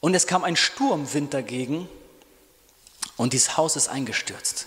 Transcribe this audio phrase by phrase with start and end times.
[0.00, 1.88] Und es kam ein Sturmwind dagegen
[3.16, 4.66] und dieses Haus ist eingestürzt.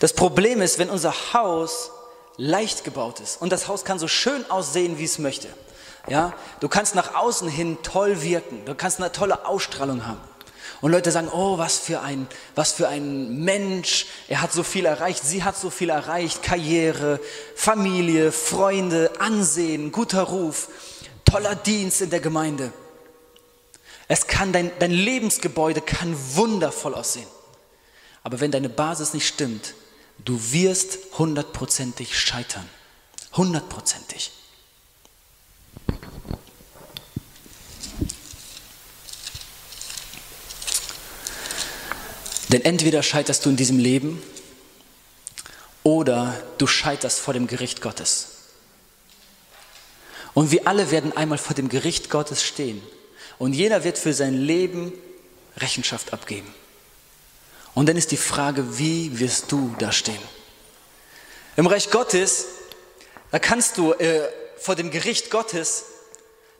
[0.00, 1.90] Das Problem ist, wenn unser Haus
[2.36, 5.48] leicht gebaut ist und das Haus kann so schön aussehen, wie es möchte.
[6.08, 10.20] Ja, du kannst nach außen hin toll wirken, du kannst eine tolle Ausstrahlung haben.
[10.80, 14.84] Und Leute sagen, oh, was für ein, was für ein Mensch, er hat so viel
[14.84, 17.20] erreicht, sie hat so viel erreicht, Karriere,
[17.54, 20.68] Familie, Freunde, Ansehen, guter Ruf,
[21.24, 22.72] toller Dienst in der Gemeinde.
[24.12, 27.26] Es kann dein, dein Lebensgebäude kann wundervoll aussehen.
[28.22, 29.72] Aber wenn deine Basis nicht stimmt,
[30.18, 32.68] du wirst hundertprozentig scheitern.
[33.32, 34.32] Hundertprozentig.
[42.50, 44.22] Denn entweder scheiterst du in diesem Leben
[45.84, 48.28] oder du scheiterst vor dem Gericht Gottes.
[50.34, 52.82] Und wir alle werden einmal vor dem Gericht Gottes stehen.
[53.42, 54.92] Und jeder wird für sein Leben
[55.56, 56.46] Rechenschaft abgeben.
[57.74, 60.22] Und dann ist die Frage, wie wirst du da stehen?
[61.56, 62.46] Im Reich Gottes,
[63.32, 65.86] da kannst du äh, vor dem Gericht Gottes,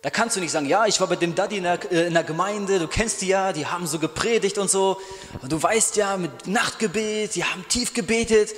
[0.02, 2.14] da kannst du nicht sagen, ja, ich war bei dem Daddy in der, äh, in
[2.14, 5.00] der Gemeinde, du kennst die ja, die haben so gepredigt und so.
[5.40, 8.50] Und du weißt ja, mit Nachtgebet, die haben tief gebetet.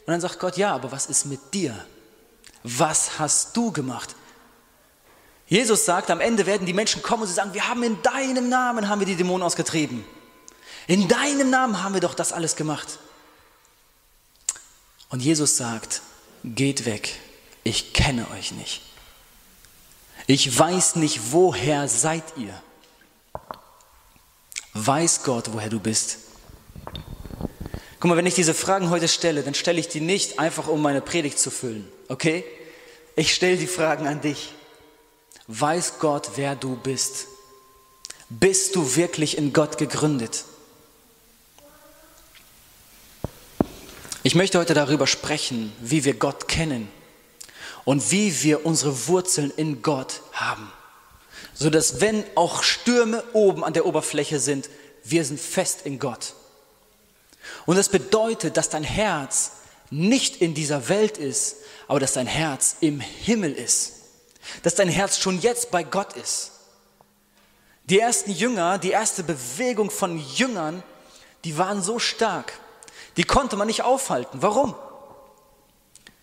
[0.00, 1.86] Und dann sagt Gott, ja, aber was ist mit dir?
[2.64, 4.14] Was hast du gemacht?
[5.52, 8.48] Jesus sagt, am Ende werden die Menschen kommen und sie sagen, wir haben in deinem
[8.48, 10.02] Namen haben wir die Dämonen ausgetrieben.
[10.86, 12.98] In deinem Namen haben wir doch das alles gemacht.
[15.10, 16.00] Und Jesus sagt,
[16.42, 17.16] geht weg,
[17.64, 18.80] ich kenne euch nicht.
[20.26, 22.58] Ich weiß nicht, woher seid ihr.
[24.72, 26.16] Weiß Gott, woher du bist.
[28.00, 30.80] Guck mal, wenn ich diese Fragen heute stelle, dann stelle ich die nicht einfach, um
[30.80, 32.42] meine Predigt zu füllen, okay?
[33.16, 34.54] Ich stelle die Fragen an dich.
[35.54, 37.26] Weiß Gott, wer du bist?
[38.30, 40.44] Bist du wirklich in Gott gegründet?
[44.22, 46.88] Ich möchte heute darüber sprechen, wie wir Gott kennen
[47.84, 50.72] und wie wir unsere Wurzeln in Gott haben.
[51.52, 54.70] So dass wenn auch Stürme oben an der Oberfläche sind,
[55.04, 56.32] wir sind fest in Gott.
[57.66, 59.50] Und das bedeutet, dass dein Herz
[59.90, 61.56] nicht in dieser Welt ist,
[61.88, 64.01] aber dass dein Herz im Himmel ist.
[64.62, 66.52] Dass dein Herz schon jetzt bei Gott ist.
[67.84, 70.82] Die ersten Jünger, die erste Bewegung von Jüngern,
[71.44, 72.52] die waren so stark,
[73.16, 74.40] die konnte man nicht aufhalten.
[74.40, 74.74] Warum?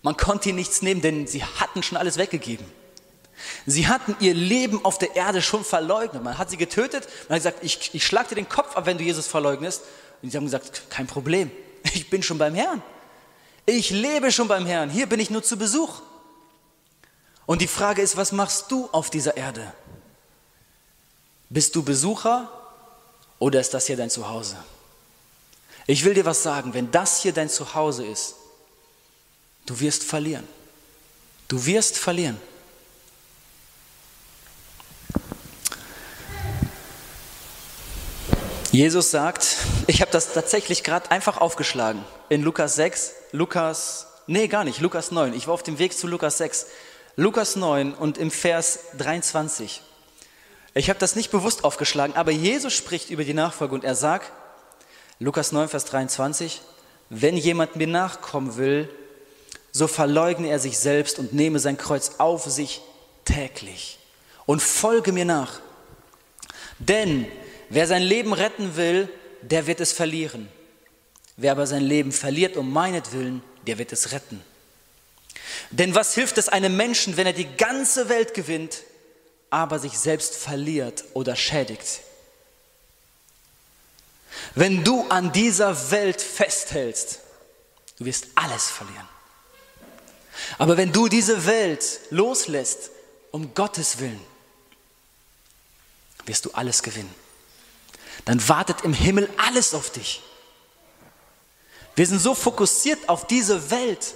[0.01, 2.65] Man konnte ihnen nichts nehmen, denn sie hatten schon alles weggegeben.
[3.65, 6.23] Sie hatten ihr Leben auf der Erde schon verleugnet.
[6.23, 8.97] Man hat sie getötet, man hat gesagt, ich, ich schlag dir den Kopf ab, wenn
[8.97, 9.83] du Jesus verleugnest.
[10.21, 11.51] Und sie haben gesagt, kein Problem,
[11.93, 12.81] ich bin schon beim Herrn.
[13.65, 16.01] Ich lebe schon beim Herrn, hier bin ich nur zu Besuch.
[17.49, 19.73] Und die Frage ist, was machst du auf dieser Erde?
[21.49, 22.47] Bist du Besucher
[23.39, 24.55] oder ist das hier dein Zuhause?
[25.87, 28.35] Ich will dir was sagen, wenn das hier dein Zuhause ist,
[29.65, 30.47] du wirst verlieren.
[31.47, 32.39] Du wirst verlieren.
[38.71, 44.63] Jesus sagt, ich habe das tatsächlich gerade einfach aufgeschlagen in Lukas 6, Lukas, nee, gar
[44.63, 45.33] nicht, Lukas 9.
[45.33, 46.67] Ich war auf dem Weg zu Lukas 6.
[47.19, 49.81] Lukas 9 und im Vers 23.
[50.73, 54.31] Ich habe das nicht bewusst aufgeschlagen, aber Jesus spricht über die Nachfolge und er sagt,
[55.19, 56.61] Lukas 9, Vers 23,
[57.09, 58.87] wenn jemand mir nachkommen will,
[59.73, 62.79] so verleugne er sich selbst und nehme sein Kreuz auf sich
[63.25, 63.99] täglich
[64.45, 65.59] und folge mir nach.
[66.77, 67.25] Denn
[67.67, 69.09] wer sein Leben retten will,
[69.41, 70.47] der wird es verlieren.
[71.35, 74.41] Wer aber sein Leben verliert um meinetwillen, der wird es retten.
[75.71, 78.83] Denn was hilft es einem Menschen, wenn er die ganze Welt gewinnt,
[79.49, 82.01] aber sich selbst verliert oder schädigt?
[84.55, 87.19] Wenn du an dieser Welt festhältst,
[87.97, 89.07] du wirst alles verlieren.
[90.57, 92.91] Aber wenn du diese Welt loslässt,
[93.31, 94.21] um Gottes Willen,
[96.25, 97.13] wirst du alles gewinnen.
[98.25, 100.21] Dann wartet im Himmel alles auf dich.
[101.95, 104.15] Wir sind so fokussiert auf diese Welt.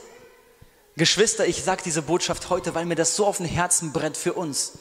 [0.95, 4.34] Geschwister, ich sage diese Botschaft heute, weil mir das so auf dem Herzen brennt für
[4.34, 4.74] uns.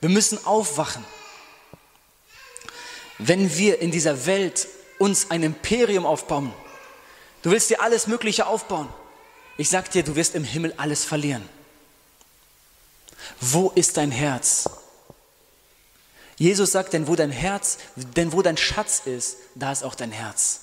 [0.00, 1.04] Wir müssen aufwachen.
[3.18, 4.68] Wenn wir in dieser Welt
[4.98, 6.52] uns ein Imperium aufbauen.
[7.42, 8.88] Du willst dir alles Mögliche aufbauen.
[9.56, 11.46] Ich sag dir, du wirst im Himmel alles verlieren.
[13.40, 14.68] Wo ist dein Herz?
[16.36, 20.12] Jesus sagt, denn wo dein Herz, denn wo dein Schatz ist, da ist auch dein
[20.12, 20.60] Herz.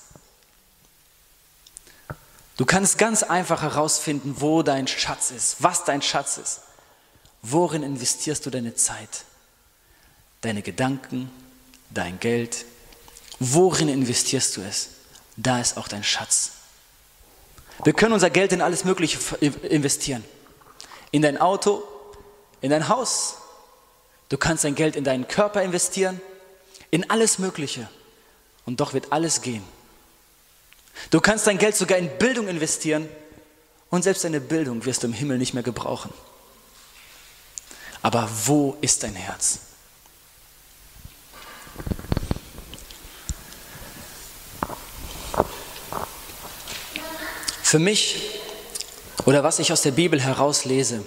[2.58, 6.62] Du kannst ganz einfach herausfinden, wo dein Schatz ist, was dein Schatz ist.
[7.42, 9.26] Worin investierst du deine Zeit,
[10.42, 11.32] deine Gedanken,
[11.90, 12.66] dein Geld,
[13.40, 14.90] worin investierst du es?
[15.36, 16.52] Da ist auch dein Schatz.
[17.84, 19.18] Wir können unser Geld in alles Mögliche
[19.64, 20.24] investieren.
[21.12, 21.84] In dein Auto,
[22.62, 23.36] in dein Haus.
[24.30, 26.22] Du kannst dein Geld in deinen Körper investieren,
[26.92, 27.90] in alles Mögliche.
[28.66, 29.64] Und doch wird alles gehen.
[31.10, 33.08] Du kannst dein Geld sogar in Bildung investieren
[33.90, 36.14] und selbst deine Bildung wirst du im Himmel nicht mehr gebrauchen.
[38.02, 39.60] Aber wo ist dein Herz?
[47.62, 48.40] Für mich
[49.26, 51.04] oder was ich aus der Bibel herauslese,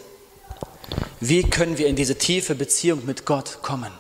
[1.21, 3.93] wie können wir in diese tiefe Beziehung mit Gott kommen?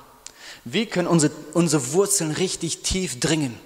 [0.65, 3.59] Wie können unsere, unsere Wurzeln richtig tief dringen?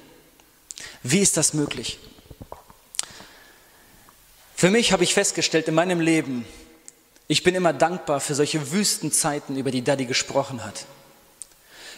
[1.03, 1.99] Wie ist das möglich?
[4.55, 6.45] Für mich habe ich festgestellt in meinem Leben,
[7.29, 10.85] ich bin immer dankbar für solche Wüstenzeiten, über die Daddy gesprochen hat.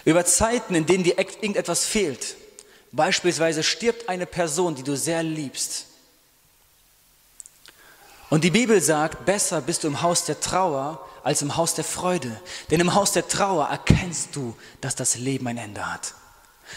[0.04, 2.36] Über Zeiten, in denen dir irgendetwas fehlt.
[2.92, 5.86] Beispielsweise stirbt eine Person, die du sehr liebst.
[8.28, 11.84] Und die Bibel sagt, besser bist du im Haus der Trauer als im Haus der
[11.84, 12.40] Freude.
[12.70, 16.14] Denn im Haus der Trauer erkennst du, dass das Leben ein Ende hat.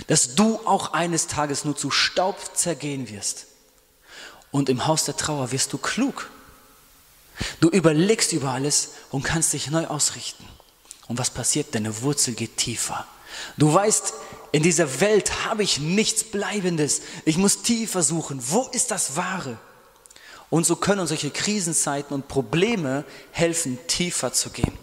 [0.07, 3.47] Dass du auch eines Tages nur zu Staub zergehen wirst.
[4.51, 6.30] Und im Haus der Trauer wirst du klug.
[7.59, 10.45] Du überlegst über alles und kannst dich neu ausrichten.
[11.07, 11.75] Und was passiert?
[11.75, 13.06] Deine Wurzel geht tiefer.
[13.57, 14.13] Du weißt,
[14.51, 17.01] in dieser Welt habe ich nichts Bleibendes.
[17.25, 18.39] Ich muss tiefer suchen.
[18.42, 19.57] Wo ist das Wahre?
[20.50, 24.77] Und so können solche Krisenzeiten und Probleme helfen, tiefer zu gehen.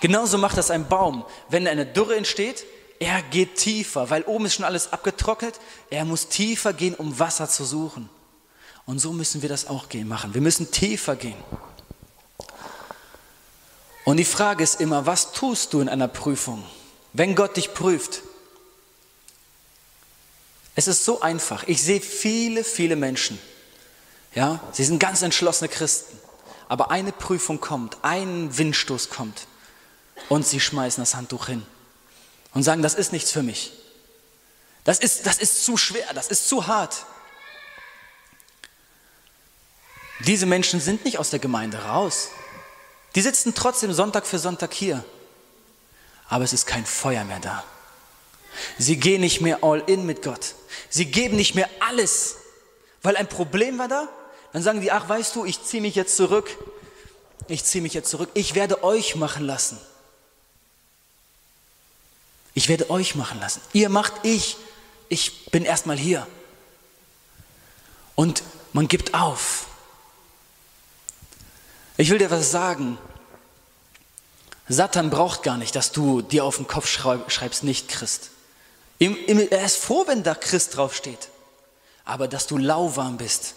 [0.00, 1.24] Genauso macht das ein Baum.
[1.48, 2.64] Wenn eine Dürre entsteht,
[3.00, 5.58] er geht tiefer, weil oben ist schon alles abgetrocknet.
[5.88, 8.10] Er muss tiefer gehen, um Wasser zu suchen.
[8.84, 10.34] Und so müssen wir das auch gehen machen.
[10.34, 11.42] Wir müssen tiefer gehen.
[14.04, 16.62] Und die Frage ist immer, was tust du in einer Prüfung?
[17.14, 18.20] Wenn Gott dich prüft.
[20.74, 21.64] Es ist so einfach.
[21.66, 23.38] Ich sehe viele, viele Menschen,
[24.34, 26.18] ja, sie sind ganz entschlossene Christen.
[26.68, 29.46] Aber eine Prüfung kommt, ein Windstoß kommt
[30.28, 31.66] und sie schmeißen das Handtuch hin
[32.54, 33.72] und sagen, das ist nichts für mich.
[34.84, 37.04] Das ist, das ist zu schwer, das ist zu hart.
[40.20, 42.28] Diese Menschen sind nicht aus der Gemeinde raus.
[43.14, 45.04] Die sitzen trotzdem Sonntag für Sonntag hier.
[46.28, 47.64] Aber es ist kein Feuer mehr da.
[48.78, 50.54] Sie gehen nicht mehr all in mit Gott.
[50.88, 52.36] Sie geben nicht mehr alles,
[53.02, 54.08] weil ein Problem war da
[54.52, 56.48] dann sagen die, ach weißt du, ich ziehe mich jetzt zurück.
[57.48, 58.30] Ich ziehe mich jetzt zurück.
[58.34, 59.78] Ich werde euch machen lassen.
[62.54, 63.60] Ich werde euch machen lassen.
[63.72, 64.56] Ihr macht ich.
[65.08, 66.26] Ich bin erstmal hier.
[68.14, 68.42] Und
[68.72, 69.66] man gibt auf.
[71.96, 72.98] Ich will dir was sagen.
[74.68, 78.30] Satan braucht gar nicht, dass du dir auf den Kopf schreibst, nicht Christ.
[78.98, 81.28] Er ist froh, wenn da Christ draufsteht.
[82.04, 83.54] Aber dass du lauwarm bist,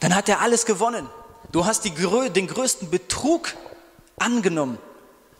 [0.00, 1.08] dann hat er alles gewonnen.
[1.50, 3.54] Du hast die, den größten Betrug
[4.18, 4.78] angenommen.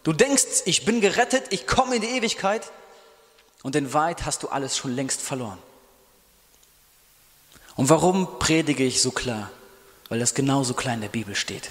[0.05, 2.71] Du denkst, ich bin gerettet, ich komme in die Ewigkeit
[3.63, 5.59] und in Wahrheit hast du alles schon längst verloren.
[7.77, 9.51] Und warum predige ich so klar?
[10.09, 11.71] Weil das genauso klar in der Bibel steht.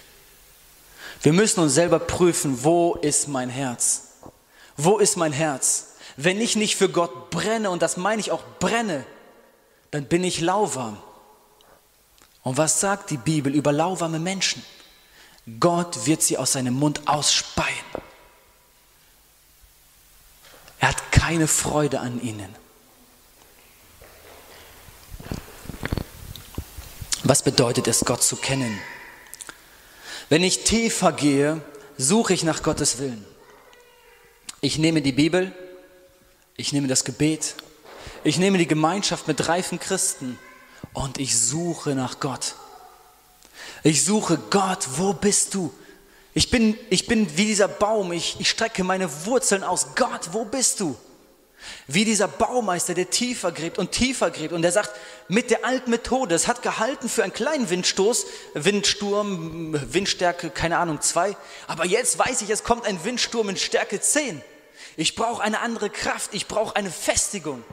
[1.21, 4.13] Wir müssen uns selber prüfen, wo ist mein Herz?
[4.77, 5.95] Wo ist mein Herz?
[6.17, 9.05] Wenn ich nicht für Gott brenne, und das meine ich auch brenne,
[9.91, 10.97] dann bin ich lauwarm.
[12.43, 14.63] Und was sagt die Bibel über lauwarme Menschen?
[15.59, 17.67] Gott wird sie aus seinem Mund ausspeien.
[20.81, 22.53] Er hat keine Freude an ihnen.
[27.23, 28.77] Was bedeutet es, Gott zu kennen?
[30.27, 31.61] Wenn ich tiefer gehe,
[31.97, 33.23] suche ich nach Gottes Willen.
[34.59, 35.53] Ich nehme die Bibel,
[36.57, 37.55] ich nehme das Gebet,
[38.23, 40.39] ich nehme die Gemeinschaft mit reifen Christen
[40.93, 42.55] und ich suche nach Gott.
[43.83, 45.71] Ich suche Gott, wo bist du?
[46.33, 49.87] Ich bin, ich bin wie dieser Baum, ich, ich strecke meine Wurzeln aus.
[49.95, 50.97] Gott, wo bist du?
[51.87, 54.91] Wie dieser Baumeister, der tiefer gräbt und tiefer gräbt und der sagt,
[55.27, 61.01] mit der alten Methode, es hat gehalten für einen kleinen Windstoß, Windsturm, Windstärke, keine Ahnung,
[61.01, 61.35] zwei,
[61.67, 64.41] aber jetzt weiß ich, es kommt ein Windsturm in Stärke zehn.
[64.97, 67.63] Ich brauche eine andere Kraft, ich brauche eine Festigung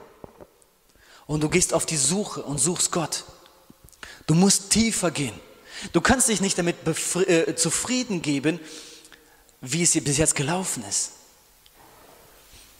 [1.25, 3.23] und du gehst auf die Suche und suchst Gott.
[4.27, 5.39] Du musst tiefer gehen.
[5.93, 6.75] Du kannst dich nicht damit
[7.27, 8.59] äh, zufrieden geben,
[9.61, 11.11] wie es bis jetzt gelaufen ist.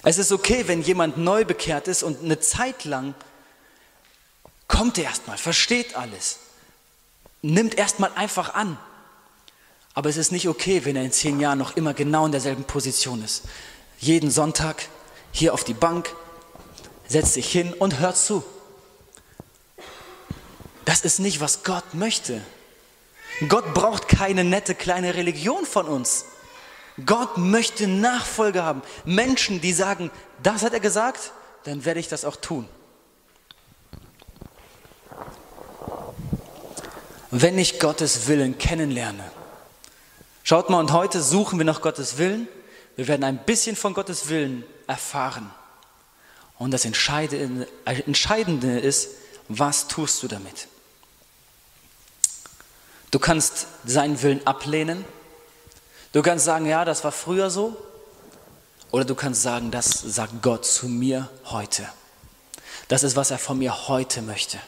[0.04, 3.16] Es ist okay, wenn jemand neu bekehrt ist und eine Zeit lang
[4.68, 6.40] kommt er erstmal, versteht alles,
[7.42, 8.78] nimmt erstmal einfach an.
[9.94, 12.64] Aber es ist nicht okay, wenn er in zehn Jahren noch immer genau in derselben
[12.64, 13.44] Position ist.
[14.00, 14.88] Jeden Sonntag,
[15.34, 16.16] hier auf die Bank,
[17.08, 18.44] setzt sich hin und hört zu.
[20.86, 22.42] Das ist nicht, was Gott möchte.
[23.48, 26.26] Gott braucht keine nette kleine Religion von uns.
[27.06, 28.82] Gott möchte Nachfolge haben.
[29.06, 30.12] Menschen, die sagen,
[30.44, 31.32] das hat er gesagt,
[31.64, 32.68] dann werde ich das auch tun.
[37.32, 39.24] Wenn ich Gottes Willen kennenlerne,
[40.44, 42.48] schaut mal, und heute suchen wir nach Gottes Willen.
[42.96, 45.52] Wir werden ein bisschen von Gottes Willen erfahren.
[46.58, 49.12] Und das Entscheidende, Entscheidende ist,
[49.48, 50.68] was tust du damit?
[53.12, 55.06] Du kannst seinen Willen ablehnen.
[56.12, 57.78] Du kannst sagen, ja, das war früher so.
[58.92, 61.88] Oder du kannst sagen, das sagt Gott zu mir heute.
[62.88, 64.60] Das ist, was er von mir heute möchte.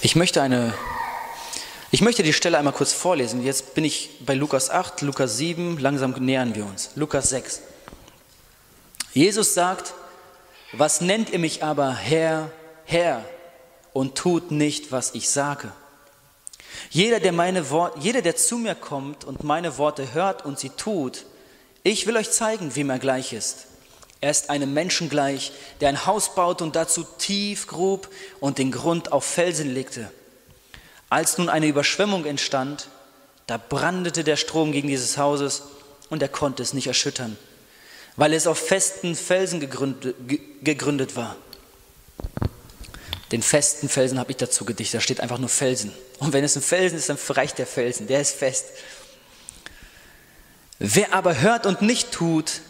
[0.00, 0.74] Ich möchte eine
[1.94, 3.44] ich möchte die Stelle einmal kurz vorlesen.
[3.44, 6.90] Jetzt bin ich bei Lukas 8, Lukas 7, langsam nähern wir uns.
[6.96, 7.60] Lukas 6.
[9.12, 9.94] Jesus sagt,
[10.78, 12.50] was nennt ihr mich aber Herr,
[12.84, 13.24] Herr
[13.92, 15.72] und tut nicht, was ich sage?
[16.90, 20.70] Jeder, der, meine Wort, jeder, der zu mir kommt und meine Worte hört und sie
[20.70, 21.24] tut,
[21.82, 23.66] ich will euch zeigen, wem er gleich ist.
[24.20, 28.08] Er ist einem Menschen gleich, der ein Haus baut und dazu tief grub
[28.40, 30.10] und den Grund auf Felsen legte.
[31.10, 32.88] Als nun eine Überschwemmung entstand,
[33.46, 35.62] da brandete der Strom gegen dieses Hauses
[36.08, 37.36] und er konnte es nicht erschüttern,
[38.16, 41.36] weil es auf festen Felsen gegründet, war.
[43.32, 45.92] Den festen Felsen habe ich dazu gedichtet, da steht einfach nur Felsen.
[46.18, 48.66] Und wenn es ein Felsen ist, dann reicht der Felsen, der ist fest.
[50.78, 52.60] Wer aber hört und nicht tut,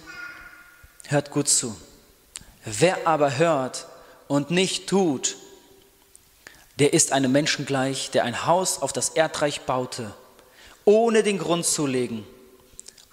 [1.09, 1.77] hört gut zu.
[2.65, 3.87] Wer aber hört
[4.29, 5.37] und nicht tut,
[6.79, 10.15] der ist einem Menschen gleich, der ein Haus auf das Erdreich baute,
[10.85, 12.27] ohne den Grund zu legen.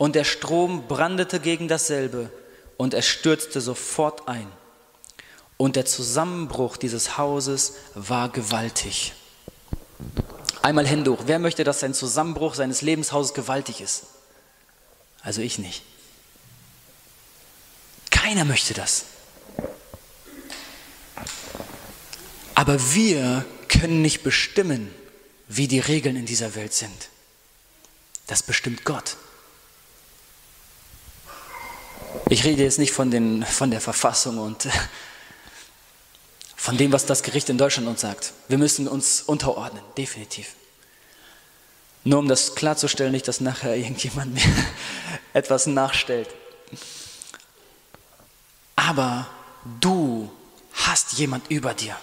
[0.02, 2.32] Und der Strom brandete gegen dasselbe
[2.76, 4.52] und es stürzte sofort ein.
[5.58, 9.14] Und der Zusammenbruch dieses Hauses war gewaltig.
[10.64, 11.26] Einmal Hände hoch.
[11.28, 14.06] Wer möchte, dass sein Zusammenbruch seines Lebenshauses gewaltig ist?
[15.22, 15.84] Also ich nicht.
[18.10, 19.06] Keiner möchte das.
[22.56, 24.92] Aber wir können nicht bestimmen,
[25.48, 27.10] wie die Regeln in dieser Welt sind.
[28.26, 29.16] Das bestimmt Gott.
[32.32, 34.66] Ich rede jetzt nicht von, den, von der Verfassung und
[36.56, 38.32] von dem, was das Gericht in Deutschland uns sagt.
[38.48, 40.56] Wir müssen uns unterordnen, definitiv.
[42.06, 44.44] Nur um das klarzustellen, nicht, dass nachher irgendjemand mir
[45.34, 46.30] etwas nachstellt.
[48.78, 49.28] Aber
[49.82, 50.32] du
[50.72, 51.98] hast jemand über dir.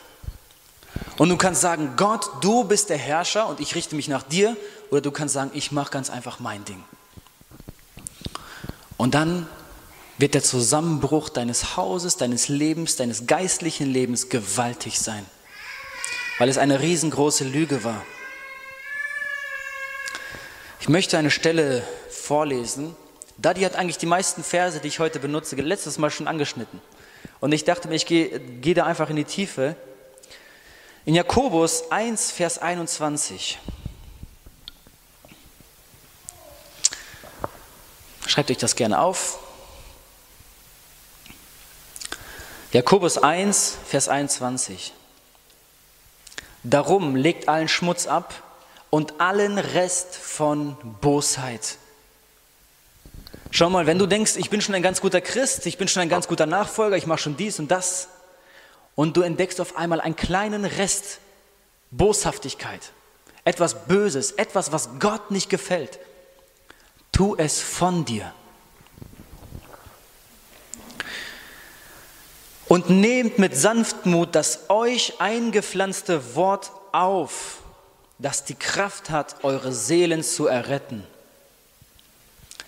[1.16, 4.58] Und du kannst sagen, Gott, du bist der Herrscher und ich richte mich nach dir.
[4.90, 6.84] Oder du kannst sagen, ich mache ganz einfach mein Ding.
[8.98, 9.48] Und dann
[10.18, 15.24] wird der Zusammenbruch deines Hauses, deines Lebens, deines geistlichen Lebens gewaltig sein,
[16.38, 18.04] weil es eine riesengroße Lüge war.
[20.80, 22.96] Ich möchte eine Stelle vorlesen.
[23.36, 26.80] Daddy hat eigentlich die meisten Verse, die ich heute benutze, letztes Mal schon angeschnitten.
[27.40, 29.76] Und ich dachte mir, ich gehe, gehe da einfach in die Tiefe.
[31.04, 33.58] In Jakobus 1, Vers 21.
[38.26, 39.38] Schreibt euch das gerne auf.
[42.70, 44.92] Jakobus 1, Vers 21.
[46.64, 48.42] Darum legt allen Schmutz ab
[48.90, 51.78] und allen Rest von Bosheit.
[53.50, 56.02] Schau mal, wenn du denkst, ich bin schon ein ganz guter Christ, ich bin schon
[56.02, 58.08] ein ganz guter Nachfolger, ich mache schon dies und das,
[58.94, 61.20] und du entdeckst auf einmal einen kleinen Rest
[61.90, 62.92] Boshaftigkeit,
[63.44, 65.98] etwas Böses, etwas, was Gott nicht gefällt,
[67.12, 68.34] tu es von dir.
[72.68, 77.62] Und nehmt mit Sanftmut das euch eingepflanzte Wort auf,
[78.18, 81.04] das die Kraft hat, eure Seelen zu erretten.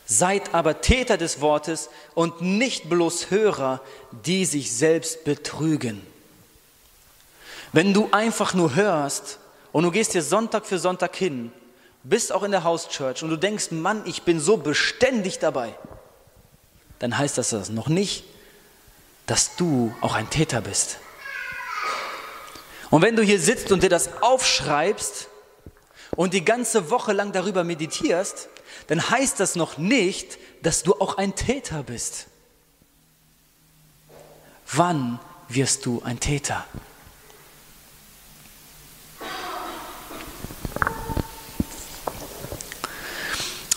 [0.06, 3.80] Seid aber Täter des Wortes und nicht bloß Hörer,
[4.24, 6.04] die sich selbst betrügen.
[7.72, 9.38] Wenn du einfach nur hörst
[9.70, 11.52] und du gehst hier Sonntag für Sonntag hin,
[12.02, 15.74] bist auch in der House Church und du denkst, Mann, ich bin so beständig dabei,
[16.98, 18.24] dann heißt das das noch nicht,
[19.30, 20.98] dass du auch ein Täter bist.
[22.90, 25.28] Und wenn du hier sitzt und dir das aufschreibst
[26.16, 28.48] und die ganze Woche lang darüber meditierst,
[28.88, 32.26] dann heißt das noch nicht, dass du auch ein Täter bist.
[34.72, 36.66] Wann wirst du ein Täter?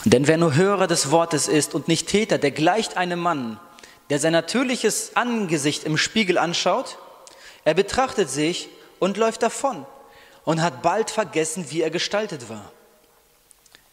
[0.04, 3.60] Denn wer nur Hörer des Wortes ist und nicht Täter, der gleicht einem Mann,
[4.14, 6.98] der sein natürliches Angesicht im Spiegel anschaut,
[7.64, 8.68] er betrachtet sich
[9.00, 9.84] und läuft davon
[10.44, 12.70] und hat bald vergessen, wie er gestaltet war.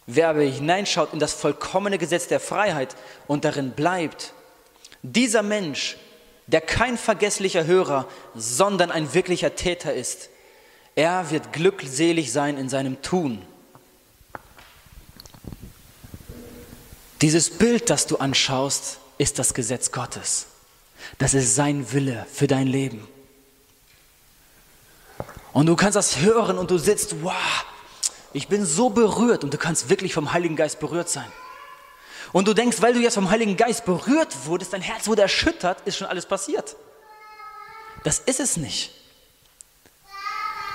[0.06, 4.36] Wer aber hineinschaut in das vollkommene Gesetz der Freiheit und darin bleibt,
[5.02, 5.98] dieser Mensch,
[6.46, 10.30] der kein vergesslicher Hörer, sondern ein wirklicher Täter ist,
[10.94, 13.42] er wird glückselig sein in seinem Tun.
[17.24, 20.48] Dieses Bild, das du anschaust, ist das Gesetz Gottes.
[21.20, 23.08] Das ist sein Wille für dein Leben.
[25.54, 27.66] Und du kannst das hören und du sitzt, wow,
[28.34, 31.32] ich bin so berührt und du kannst wirklich vom Heiligen Geist berührt sein.
[32.32, 35.86] Und du denkst, weil du jetzt vom Heiligen Geist berührt wurdest, dein Herz wurde erschüttert,
[35.86, 36.76] ist schon alles passiert.
[38.04, 38.92] Das ist es nicht.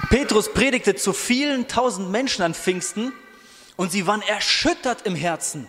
[0.08, 3.12] Petrus predigte zu vielen tausend Menschen an Pfingsten
[3.74, 5.68] und sie waren erschüttert im Herzen.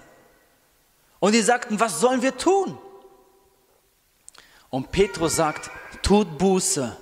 [1.20, 2.78] Und sie sagten, was sollen wir tun?
[4.70, 5.72] Und Petrus sagt,
[6.04, 6.96] tut Buße,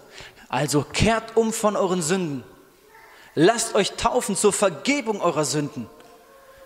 [0.50, 2.44] also kehrt um von euren Sünden.
[3.34, 5.90] Lasst euch taufen zur Vergebung eurer Sünden.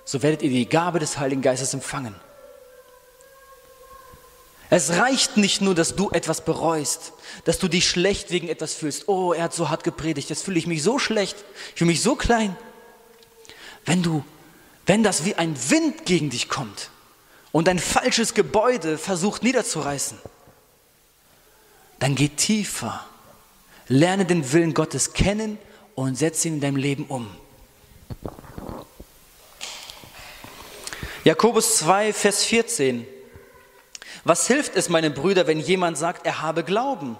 [0.06, 2.14] So werdet ihr die Gabe des Heiligen Geistes empfangen.
[4.72, 7.14] Es reicht nicht nur, dass du etwas bereust,
[7.46, 9.08] dass du dich schlecht wegen etwas fühlst.
[9.08, 12.04] Oh, er hat so hart gepredigt, jetzt fühle ich mich so schlecht, ich fühle mich
[12.04, 12.56] so klein.
[13.86, 14.24] Wenn du,
[14.86, 16.92] wenn das wie ein Wind gegen dich kommt
[17.52, 20.18] und ein falsches Gebäude versucht niederzureißen,
[22.00, 23.06] dann geh tiefer.
[23.88, 25.58] Lerne den Willen Gottes kennen
[25.96, 27.30] und setze ihn in deinem Leben um.
[31.24, 33.06] Jakobus 2, Vers 14.
[34.24, 37.18] Was hilft es, meine Brüder, wenn jemand sagt, er habe Glauben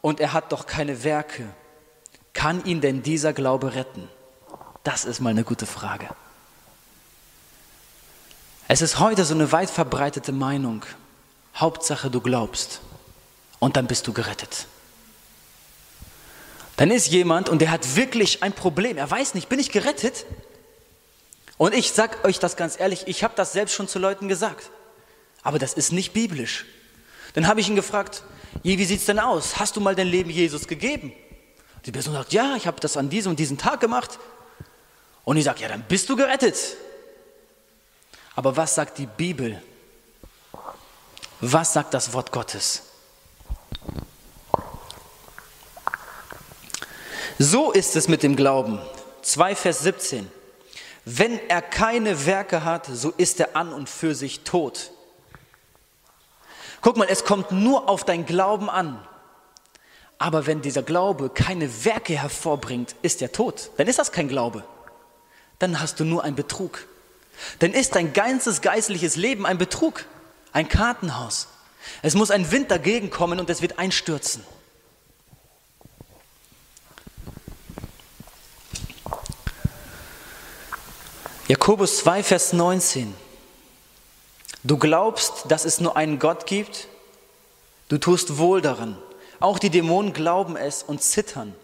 [0.00, 1.48] und er hat doch keine Werke?
[2.32, 4.08] Kann ihn denn dieser Glaube retten?
[4.84, 6.08] Das ist mal eine gute Frage.
[8.72, 10.82] Es ist heute so eine weit verbreitete Meinung.
[11.54, 12.80] Hauptsache, du glaubst
[13.58, 14.66] und dann bist du gerettet.
[16.78, 18.96] Dann ist jemand und der hat wirklich ein Problem.
[18.96, 20.24] Er weiß nicht, bin ich gerettet?
[21.58, 24.70] Und ich sage euch das ganz ehrlich, ich habe das selbst schon zu Leuten gesagt.
[25.42, 26.64] Aber das ist nicht biblisch.
[27.34, 28.22] Dann habe ich ihn gefragt,
[28.62, 29.60] wie sieht es denn aus?
[29.60, 31.12] Hast du mal dein Leben Jesus gegeben?
[31.84, 34.18] Die Person sagt, ja, ich habe das an diesem und diesem Tag gemacht.
[35.24, 36.56] Und ich sage, ja, dann bist du gerettet.
[38.34, 39.62] Aber was sagt die Bibel?
[41.40, 42.82] Was sagt das Wort Gottes?
[47.38, 48.78] So ist es mit dem Glauben.
[49.22, 50.30] 2 Vers 17.
[51.04, 54.92] Wenn er keine Werke hat, so ist er an und für sich tot.
[56.80, 59.04] Guck mal, es kommt nur auf dein Glauben an.
[60.18, 63.70] Aber wenn dieser Glaube keine Werke hervorbringt, ist er tot.
[63.76, 64.62] Dann ist das kein Glaube.
[65.58, 66.86] Dann hast du nur ein Betrug.
[67.58, 70.04] Dann ist dein ganzes geistliches Leben ein Betrug,
[70.52, 71.48] ein Kartenhaus.
[72.02, 74.44] Es muss ein Wind dagegen kommen und es wird einstürzen.
[81.48, 83.14] Jakobus 2, Vers 19.
[84.64, 86.88] Du glaubst, dass es nur einen Gott gibt?
[87.88, 88.96] Du tust wohl daran.
[89.40, 91.54] Auch die Dämonen glauben es und zittern.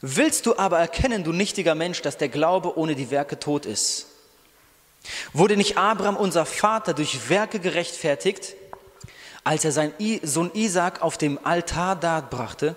[0.00, 4.06] Willst du aber erkennen, du nichtiger Mensch, dass der Glaube ohne die Werke tot ist?
[5.32, 8.54] Wurde nicht Abraham, unser Vater, durch Werke gerechtfertigt,
[9.44, 9.92] als er seinen
[10.22, 12.76] Sohn Isaac auf dem Altar darbrachte?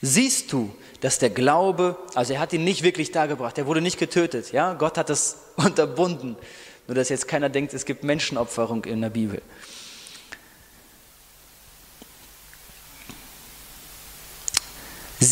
[0.00, 3.98] Siehst du, dass der Glaube, also er hat ihn nicht wirklich dargebracht, er wurde nicht
[3.98, 6.36] getötet, ja, Gott hat es unterbunden.
[6.88, 9.40] Nur dass jetzt keiner denkt, es gibt Menschenopferung in der Bibel.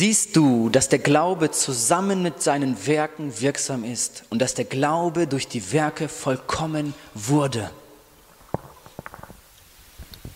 [0.00, 5.26] Siehst du, dass der Glaube zusammen mit seinen Werken wirksam ist und dass der Glaube
[5.26, 7.70] durch die Werke vollkommen wurde?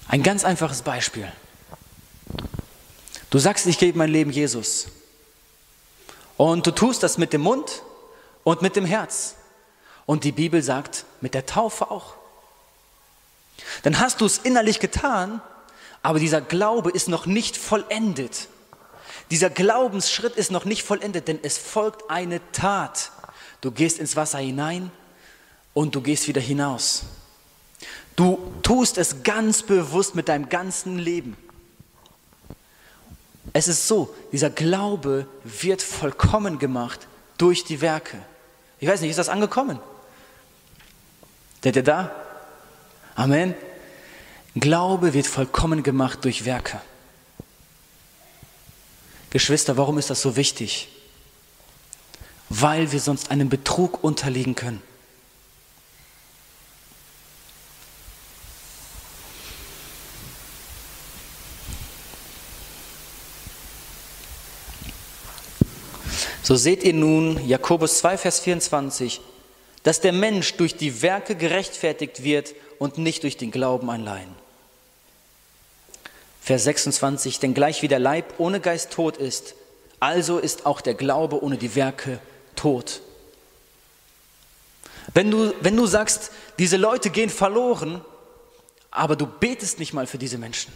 [0.07, 1.33] Ein ganz einfaches Beispiel.
[3.31, 4.89] Du sagst, ich gebe mein Leben Jesus.
[6.37, 7.85] Und du tust das mit dem Mund
[8.43, 9.37] und mit dem Herz.
[10.05, 12.17] Und die Bibel sagt, mit der Taufe auch.
[13.83, 15.41] Dann hast du es innerlich getan,
[16.03, 18.49] aber dieser Glaube ist noch nicht vollendet.
[19.31, 23.11] Dieser Glaubensschritt ist noch nicht vollendet, denn es folgt eine Tat.
[23.61, 24.91] Du gehst ins Wasser hinein
[25.73, 27.05] und du gehst wieder hinaus.
[28.17, 31.37] Du tust es ganz bewusst mit deinem ganzen Leben.
[33.53, 37.07] Es ist so, dieser Glaube wird vollkommen gemacht
[37.39, 38.19] durch die Werke.
[38.81, 39.79] Ich weiß nicht, ist das angekommen?
[41.63, 42.15] Seid ihr da?
[43.15, 43.55] Amen.
[44.55, 46.81] Glaube wird vollkommen gemacht durch Werke.
[49.35, 50.87] Geschwister, warum ist das so wichtig?
[52.49, 54.81] Weil wir sonst einem Betrug unterliegen können.
[66.45, 69.21] So seht ihr nun, Jakobus 2, Vers 24,
[69.83, 74.44] dass der Mensch durch die Werke gerechtfertigt wird und nicht durch den Glauben allein.
[76.45, 79.55] Vers 26, denn gleich wie der Leib ohne Geist tot ist,
[79.99, 82.21] also ist auch der Glaube ohne die Werke
[82.55, 83.01] tot.
[85.15, 88.05] Wenn du, wenn du sagst, diese Leute gehen verloren,
[88.91, 90.71] aber du betest nicht mal für diese Menschen,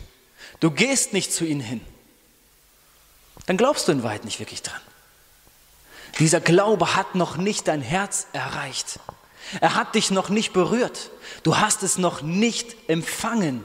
[0.60, 1.82] du gehst nicht zu ihnen hin,
[3.44, 4.80] dann glaubst du in Wahrheit nicht wirklich dran.
[6.18, 9.00] Dieser Glaube hat noch nicht dein Herz erreicht.
[9.60, 11.10] Er hat dich noch nicht berührt.
[11.42, 13.64] Du hast es noch nicht empfangen.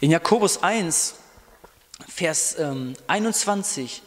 [0.00, 1.14] In Jakobus 1,
[2.08, 4.02] Vers ähm, 21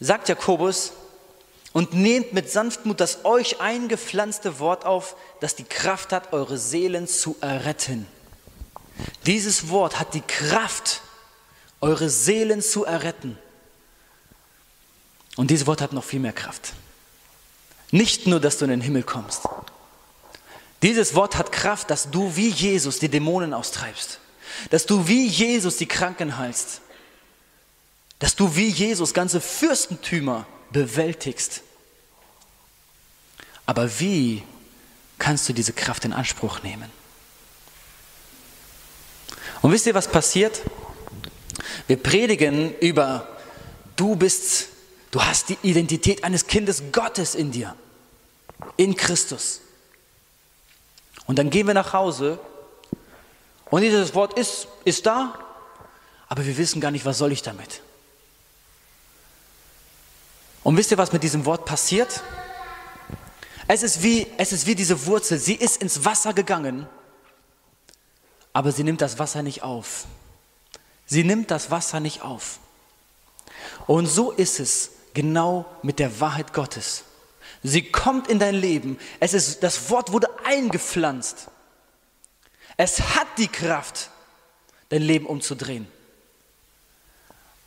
[0.00, 0.92] sagt Jakobus,
[1.72, 7.06] und nehmt mit Sanftmut das euch eingepflanzte Wort auf, das die Kraft hat, eure Seelen
[7.06, 8.06] zu erretten.
[9.26, 11.02] Dieses Wort hat die Kraft,
[11.80, 13.38] eure Seelen zu erretten.
[15.36, 16.72] Und dieses Wort hat noch viel mehr Kraft.
[17.90, 19.42] Nicht nur, dass du in den Himmel kommst.
[20.82, 24.20] Dieses Wort hat Kraft, dass du wie Jesus die Dämonen austreibst.
[24.70, 26.80] Dass du wie Jesus die Kranken heilst.
[28.18, 31.62] Dass du wie Jesus ganze Fürstentümer bewältigst.
[33.66, 34.42] Aber wie
[35.18, 36.90] kannst du diese Kraft in Anspruch nehmen?
[39.60, 40.62] Und wisst ihr, was passiert?
[41.86, 43.28] Wir predigen über,
[43.96, 44.68] du bist,
[45.10, 47.74] du hast die Identität eines Kindes Gottes in dir,
[48.76, 49.60] in Christus.
[51.26, 52.38] Und dann gehen wir nach Hause
[53.70, 55.34] und dieses Wort ist, ist da,
[56.28, 57.82] aber wir wissen gar nicht, was soll ich damit.
[60.62, 62.22] Und wisst ihr, was mit diesem Wort passiert?
[63.66, 65.38] Es ist wie, es ist wie diese Wurzel.
[65.38, 66.86] Sie ist ins Wasser gegangen,
[68.52, 70.06] aber sie nimmt das Wasser nicht auf.
[71.06, 72.58] Sie nimmt das Wasser nicht auf.
[73.86, 77.04] Und so ist es genau mit der Wahrheit Gottes.
[77.62, 78.98] Sie kommt in dein Leben.
[79.20, 81.48] Es ist, das Wort wurde eingepflanzt.
[82.78, 84.08] Es hat die Kraft,
[84.88, 85.86] dein Leben umzudrehen.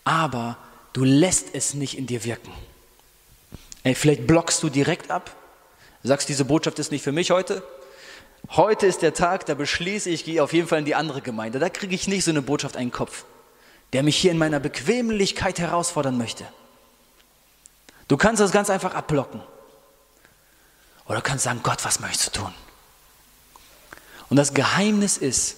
[0.05, 0.57] Aber
[0.93, 2.51] du lässt es nicht in dir wirken.
[3.83, 5.35] Ey, vielleicht blockst du direkt ab,
[6.01, 7.61] sagst, diese Botschaft ist nicht für mich heute.
[8.51, 11.59] Heute ist der Tag, da beschließe ich, gehe auf jeden Fall in die andere Gemeinde.
[11.59, 13.25] Da kriege ich nicht so eine Botschaft einen Kopf,
[13.91, 16.45] der mich hier in meiner Bequemlichkeit herausfordern möchte.
[18.07, 19.41] Du kannst das ganz einfach abblocken.
[21.05, 22.53] Oder kannst sagen, Gott, was möchtest du tun?
[24.31, 25.57] Und das Geheimnis ist,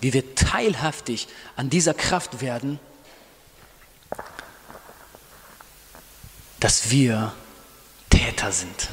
[0.00, 2.80] wie wir teilhaftig an dieser Kraft werden,
[6.60, 7.34] dass wir
[8.08, 8.88] Täter sind.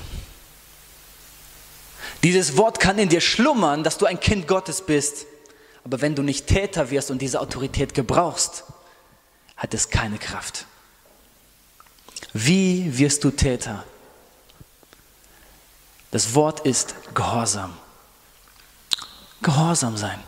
[2.24, 5.26] Dieses Wort kann in dir schlummern, dass du ein Kind Gottes bist.
[5.86, 8.66] Aber wenn du nicht Täter wirst und diese Autorität gebrauchst,
[9.56, 10.66] hat es keine Kraft.
[12.34, 13.86] Wie wirst du Täter?
[16.12, 17.74] Das Wort ist Gehorsam.
[19.42, 20.20] Gehorsam sein.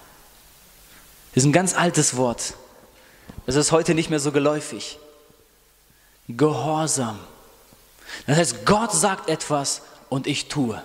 [1.34, 2.56] Das ist ein ganz altes Wort.
[3.46, 5.00] Das ist heute nicht mehr so geläufig.
[6.28, 7.20] Gehorsam.
[8.28, 10.84] Das heißt, Gott sagt etwas und ich tue.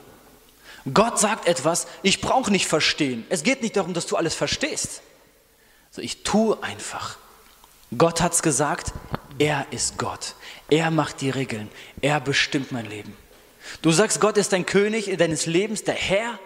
[0.92, 3.26] Gott sagt etwas, ich brauche nicht verstehen.
[3.28, 5.02] Es geht nicht darum, dass du alles verstehst.
[5.90, 7.18] Also ich tue einfach.
[7.96, 8.92] Gott hat es gesagt,
[9.38, 10.34] er ist Gott.
[10.68, 11.70] Er macht die Regeln.
[12.00, 13.16] Er bestimmt mein Leben.
[13.82, 16.38] Du sagst, Gott ist dein König deines Lebens, der Herr.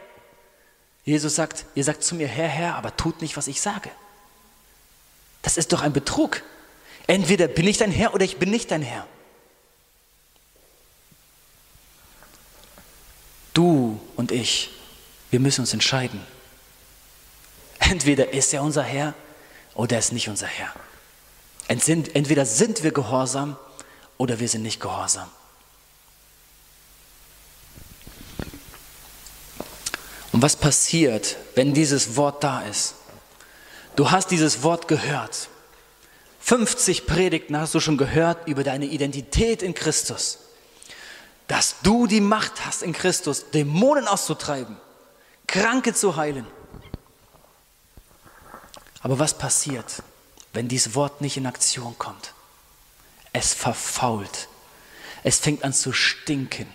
[1.05, 3.91] Jesus sagt, ihr sagt zu mir, Herr, Herr, aber tut nicht, was ich sage.
[5.43, 6.43] Das ist doch ein Betrug.
[7.09, 9.07] Entweder bin ich dein Herr oder ich bin nicht dein Herr.
[13.53, 14.71] Du und ich,
[15.31, 16.25] wir müssen uns entscheiden.
[17.81, 19.15] Entweder ist er unser Herr
[19.75, 20.73] oder er ist nicht unser Herr.
[21.69, 23.57] Entweder sind wir gehorsam
[24.19, 25.29] oder wir sind nicht gehorsam.
[30.33, 32.95] Und was passiert, wenn dieses Wort da ist?
[33.97, 35.49] Du hast dieses Wort gehört.
[36.40, 40.38] 50 Predigten hast du schon gehört über deine Identität in Christus
[41.53, 44.79] dass du die Macht hast in Christus, Dämonen auszutreiben,
[45.47, 46.47] Kranke zu heilen.
[49.03, 50.03] Aber was passiert,
[50.55, 52.33] wenn dieses Wort nicht in Aktion kommt?
[53.35, 54.49] Es verfault.
[55.25, 56.66] Es fängt an zu stinken.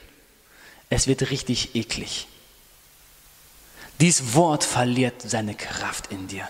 [0.91, 2.27] Es wird richtig eklig.
[3.99, 6.47] Dieses Wort verliert seine Kraft in dir.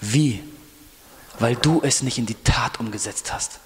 [0.00, 0.42] Wie?
[1.38, 3.60] Weil du es nicht in die Tat umgesetzt hast.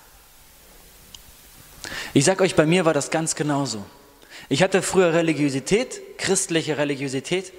[2.13, 3.85] Ich sage euch, bei mir war das ganz genauso.
[4.49, 7.53] Ich hatte früher Religiosität, christliche Religiosität,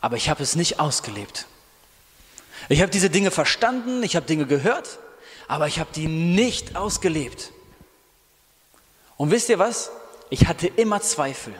[0.00, 1.46] aber ich habe es nicht ausgelebt.
[2.68, 4.98] Ich habe diese Dinge verstanden, ich habe Dinge gehört,
[5.48, 7.50] aber ich habe die nicht ausgelebt.
[9.16, 9.90] Und wisst ihr was?
[10.30, 11.54] Ich hatte immer Zweifel.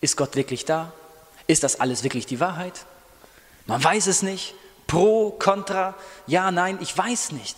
[0.00, 0.92] Ist Gott wirklich da?
[1.46, 2.86] Ist das alles wirklich die Wahrheit?
[3.66, 4.54] Man weiß es nicht.
[4.86, 5.94] Pro, contra,
[6.26, 7.56] ja, nein, ich weiß nicht.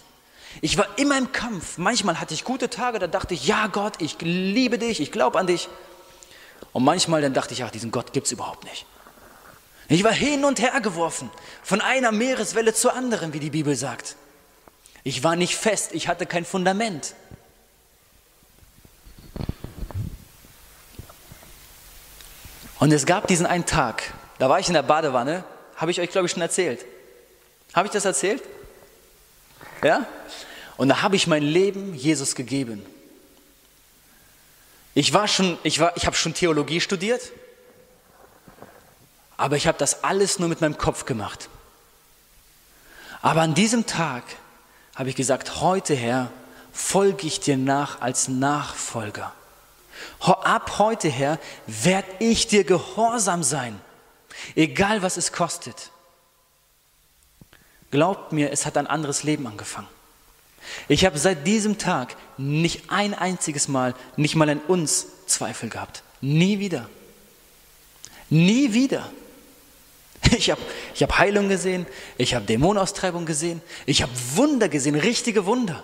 [0.63, 1.77] Ich war immer im Kampf.
[1.77, 5.39] Manchmal hatte ich gute Tage, da dachte ich, ja Gott, ich liebe dich, ich glaube
[5.39, 5.69] an dich.
[6.73, 8.87] Und manchmal dann dachte ich, ach, diesen Gott gibt es überhaupt nicht.
[9.89, 11.31] Ich war hin und her geworfen,
[11.63, 14.17] von einer Meereswelle zur anderen, wie die Bibel sagt.
[15.03, 17.15] Ich war nicht fest, ich hatte kein Fundament.
[22.79, 24.03] Und es gab diesen einen Tag,
[24.39, 25.45] da war ich in der Badewanne,
[25.77, 26.85] habe ich euch, glaube ich, schon erzählt.
[27.75, 28.43] Habe ich das erzählt?
[29.83, 30.07] Ja?
[30.77, 32.85] Und da habe ich mein Leben Jesus gegeben.
[34.95, 37.33] Ich war schon, ich war, ich habe schon Theologie studiert,
[39.37, 41.49] aber ich habe das alles nur mit meinem Kopf gemacht.
[43.23, 44.25] Aber an diesem Tag
[44.95, 46.31] habe ich gesagt, heute Herr,
[46.73, 49.33] folge ich dir nach als Nachfolger.
[50.21, 53.81] Ab heute her werde ich dir gehorsam sein,
[54.55, 55.91] egal was es kostet.
[57.91, 59.89] Glaubt mir, es hat ein anderes Leben angefangen.
[60.89, 66.03] Ich habe seit diesem Tag nicht ein einziges Mal, nicht mal ein uns Zweifel gehabt.
[66.21, 66.89] Nie wieder.
[68.29, 69.11] Nie wieder.
[70.37, 70.61] Ich habe
[70.95, 71.87] ich hab Heilung gesehen,
[72.19, 75.83] ich habe Dämonenaustreibung gesehen, ich habe Wunder gesehen, richtige Wunder.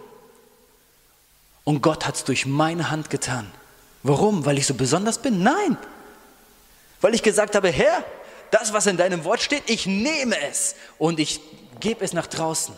[1.62, 3.50] Und Gott hat es durch meine Hand getan.
[4.04, 4.44] Warum?
[4.44, 5.42] Weil ich so besonders bin?
[5.42, 5.76] Nein.
[7.00, 8.04] Weil ich gesagt habe, Herr,
[8.50, 11.40] das, was in deinem Wort steht, ich nehme es und ich
[11.80, 12.74] gebe es nach draußen.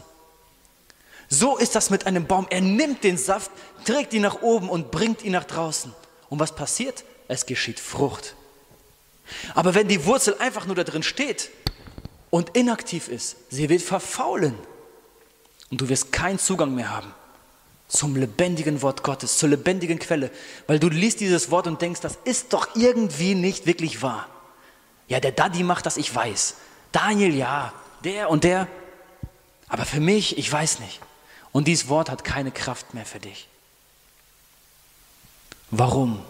[1.29, 2.47] So ist das mit einem Baum.
[2.49, 3.51] Er nimmt den Saft,
[3.85, 5.93] trägt ihn nach oben und bringt ihn nach draußen.
[6.31, 7.05] Und was passiert?
[7.27, 8.37] Es geschieht Frucht.
[9.57, 11.51] Aber wenn die Wurzel einfach nur da drin steht
[12.31, 14.57] und inaktiv ist, sie wird verfaulen
[15.73, 17.13] und du wirst keinen Zugang mehr haben
[17.89, 20.31] zum lebendigen Wort Gottes, zur lebendigen Quelle,
[20.67, 24.29] weil du liest dieses Wort und denkst, das ist doch irgendwie nicht wirklich wahr.
[25.09, 26.57] Ja, der Daddy macht das, ich weiß.
[26.93, 27.73] Daniel, ja,
[28.03, 28.67] der und der.
[29.69, 31.01] Aber für mich, ich weiß nicht.
[31.53, 33.49] Und dieses Wort hat keine Kraft mehr für dich.
[35.71, 36.23] Warum?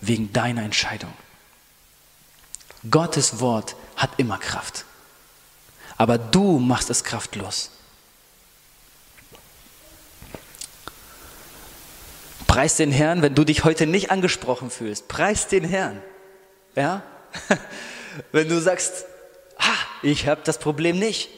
[0.00, 1.12] Wegen deiner Entscheidung.
[2.90, 4.84] Gottes Wort hat immer Kraft.
[5.96, 7.70] Aber du machst es kraftlos.
[12.52, 15.08] Preis den Herrn, wenn du dich heute nicht angesprochen fühlst.
[15.08, 16.02] Preis den Herrn.
[16.76, 17.02] Ja?
[18.32, 19.06] Wenn du sagst,
[19.56, 21.30] ah, ich habe das Problem nicht.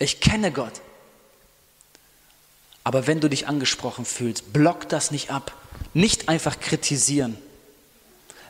[0.00, 0.72] Ich kenne Gott.
[2.82, 5.52] Aber wenn du dich angesprochen fühlst, block das nicht ab.
[5.94, 7.38] Nicht einfach kritisieren.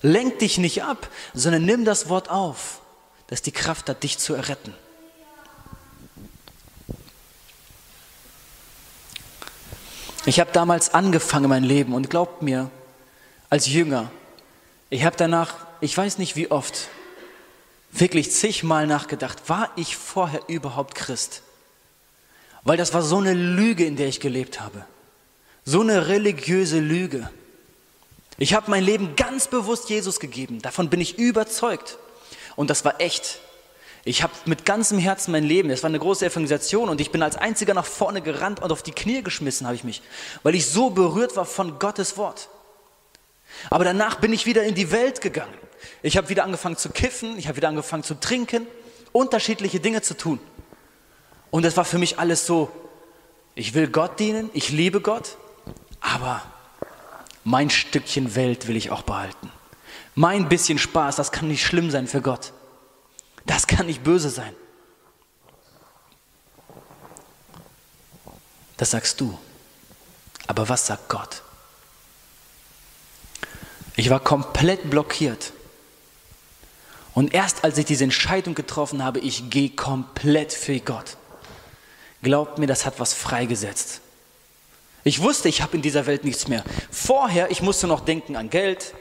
[0.00, 2.80] Lenk dich nicht ab, sondern nimm das Wort auf,
[3.26, 4.72] das die Kraft hat, dich zu erretten.
[10.28, 12.70] Ich habe damals angefangen mein Leben und glaubt mir,
[13.48, 14.10] als Jünger,
[14.90, 16.90] ich habe danach, ich weiß nicht wie oft,
[17.92, 21.40] wirklich zigmal nachgedacht, war ich vorher überhaupt Christ?
[22.62, 24.84] Weil das war so eine Lüge, in der ich gelebt habe.
[25.64, 27.30] So eine religiöse Lüge.
[28.36, 30.60] Ich habe mein Leben ganz bewusst Jesus gegeben.
[30.60, 31.96] Davon bin ich überzeugt.
[32.54, 33.38] Und das war echt.
[34.04, 37.22] Ich habe mit ganzem Herzen mein Leben, es war eine große Evangelisation und ich bin
[37.22, 40.02] als einziger nach vorne gerannt und auf die Knie geschmissen habe ich mich,
[40.42, 42.48] weil ich so berührt war von Gottes Wort.
[43.70, 45.54] Aber danach bin ich wieder in die Welt gegangen.
[46.02, 48.66] Ich habe wieder angefangen zu kiffen, ich habe wieder angefangen zu trinken,
[49.12, 50.38] unterschiedliche Dinge zu tun.
[51.50, 52.70] Und es war für mich alles so,
[53.54, 55.36] ich will Gott dienen, ich liebe Gott,
[56.00, 56.42] aber
[57.44, 59.50] mein Stückchen Welt will ich auch behalten.
[60.14, 62.52] Mein bisschen Spaß, das kann nicht schlimm sein für Gott.
[63.48, 64.54] Das kann nicht böse sein.
[68.76, 69.36] Das sagst du.
[70.46, 71.42] Aber was sagt Gott?
[73.96, 75.52] Ich war komplett blockiert.
[77.14, 81.16] Und erst als ich diese Entscheidung getroffen habe, ich gehe komplett für Gott,
[82.22, 84.00] glaubt mir, das hat was freigesetzt.
[85.04, 86.62] Ich wusste, ich habe in dieser Welt nichts mehr.
[86.90, 88.94] Vorher, ich musste noch denken an Geld.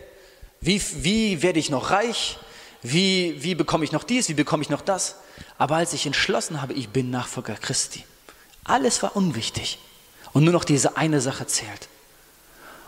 [0.62, 2.40] Wie, wie werde ich noch reich?
[2.82, 5.16] Wie, wie bekomme ich noch dies, wie bekomme ich noch das?
[5.58, 8.06] Aber als ich entschlossen habe, ich bin Nachfolger Christi,
[8.64, 9.80] alles war unwichtig.
[10.34, 11.88] Und nur noch diese eine Sache zählt.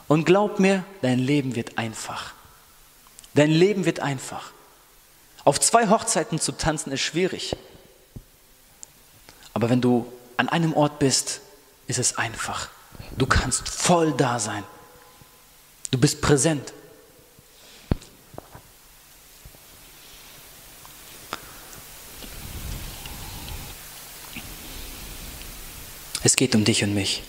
[0.07, 2.33] Und glaub mir, dein Leben wird einfach.
[3.33, 4.51] Dein Leben wird einfach.
[5.45, 7.55] Auf zwei Hochzeiten zu tanzen ist schwierig.
[9.53, 11.41] Aber wenn du an einem Ort bist,
[11.87, 12.69] ist es einfach.
[13.17, 14.63] Du kannst voll da sein.
[15.91, 16.73] Du bist präsent.
[26.29, 27.23] Es geht um dich und mich.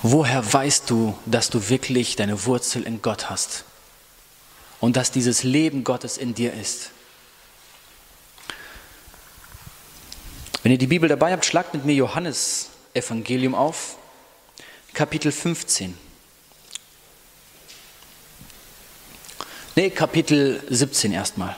[0.00, 3.64] Woher weißt du, dass du wirklich deine Wurzel in Gott hast
[4.80, 6.92] und dass dieses Leben Gottes in dir ist?
[10.62, 13.98] Wenn ihr die Bibel dabei habt, schlagt mit mir Johannes Evangelium auf,
[14.94, 15.94] Kapitel 15.
[19.76, 21.54] Nee, Kapitel 17 erstmal.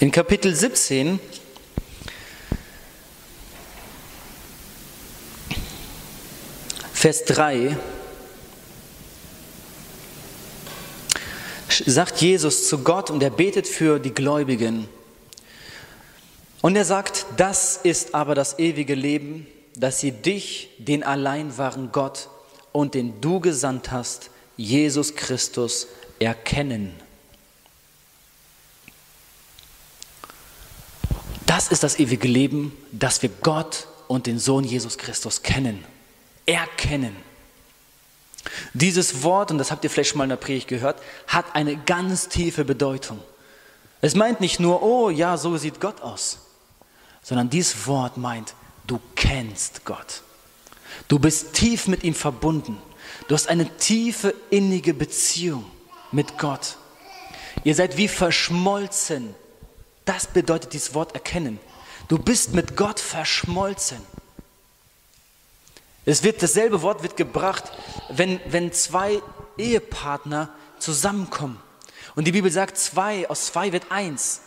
[0.00, 1.18] In Kapitel 17
[6.92, 7.76] Vers 3
[11.84, 14.88] sagt Jesus zu Gott und er betet für die Gläubigen.
[16.60, 21.90] Und er sagt, das ist aber das ewige Leben, dass sie dich, den allein wahren
[21.90, 22.28] Gott
[22.70, 25.88] und den du gesandt hast, Jesus Christus,
[26.20, 27.07] erkennen.
[31.58, 35.84] Das ist das ewige Leben, dass wir Gott und den Sohn Jesus Christus kennen.
[36.46, 37.16] Erkennen.
[38.74, 41.76] Dieses Wort, und das habt ihr vielleicht schon mal in der Predigt gehört, hat eine
[41.76, 43.20] ganz tiefe Bedeutung.
[44.00, 46.38] Es meint nicht nur, oh ja, so sieht Gott aus,
[47.22, 48.54] sondern dieses Wort meint,
[48.86, 50.22] du kennst Gott.
[51.08, 52.80] Du bist tief mit ihm verbunden.
[53.26, 55.64] Du hast eine tiefe, innige Beziehung
[56.12, 56.76] mit Gott.
[57.64, 59.34] Ihr seid wie verschmolzen.
[60.08, 61.60] Das bedeutet dieses Wort erkennen.
[62.08, 63.98] Du bist mit Gott verschmolzen.
[66.06, 67.64] Es wird, dasselbe Wort wird gebracht,
[68.08, 69.20] wenn, wenn zwei
[69.58, 71.60] Ehepartner zusammenkommen.
[72.16, 74.40] Und die Bibel sagt, zwei, aus zwei wird eins.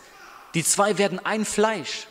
[0.55, 2.07] Die zwei werden ein Fleisch.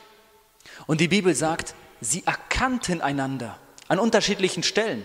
[0.86, 3.58] Und die Bibel sagt, sie erkannten einander
[3.88, 5.04] an unterschiedlichen Stellen.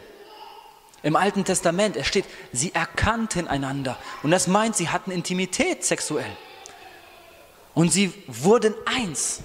[1.01, 3.97] Im Alten Testament, es steht, sie erkannten einander.
[4.21, 6.37] Und das meint, sie hatten Intimität sexuell.
[7.75, 9.41] Und sie wurden eins.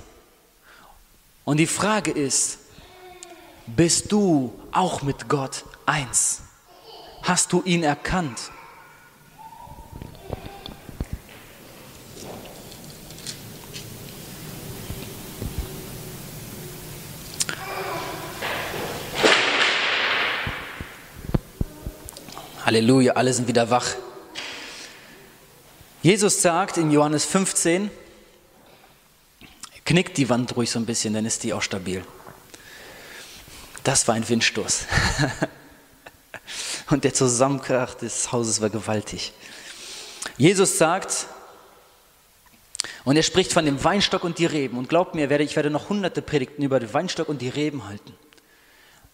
[1.44, 2.60] Und die Frage ist,
[3.66, 6.42] bist du auch mit Gott eins?
[7.22, 8.50] Hast du ihn erkannt?
[22.64, 23.86] Halleluja, alle sind wieder wach.
[26.02, 27.90] Jesus sagt in Johannes 15,
[29.90, 32.04] knickt die Wand ruhig so ein bisschen, dann ist die auch stabil.
[33.82, 34.86] Das war ein Windstoß.
[36.90, 39.32] Und der Zusammenkrach des Hauses war gewaltig.
[40.36, 41.26] Jesus sagt,
[43.04, 44.76] und er spricht von dem Weinstock und die Reben.
[44.78, 48.14] Und glaubt mir, ich werde noch hunderte Predigten über den Weinstock und die Reben halten.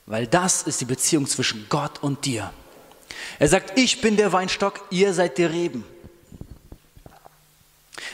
[0.06, 2.52] Weil das ist die Beziehung zwischen Gott und dir.
[3.38, 5.84] Er sagt, ich bin der Weinstock, ihr seid die Reben.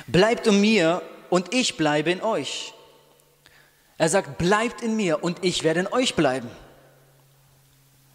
[0.07, 2.75] Bleibt in mir und ich bleibe in euch.
[3.97, 6.51] Er sagt, bleibt in mir und ich werde in euch bleiben.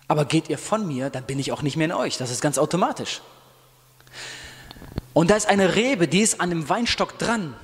[0.07, 2.17] Aber geht ihr von mir, dann bin ich auch nicht mehr in euch.
[2.17, 3.21] Das ist ganz automatisch.
[5.15, 7.55] Und da ist eine Rebe, die ist an dem Weinstock dran.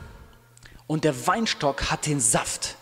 [0.87, 2.75] Und der Weinstock hat den Saft.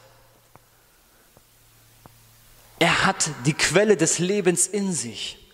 [2.80, 5.46] Er hat die Quelle des Lebens in sich.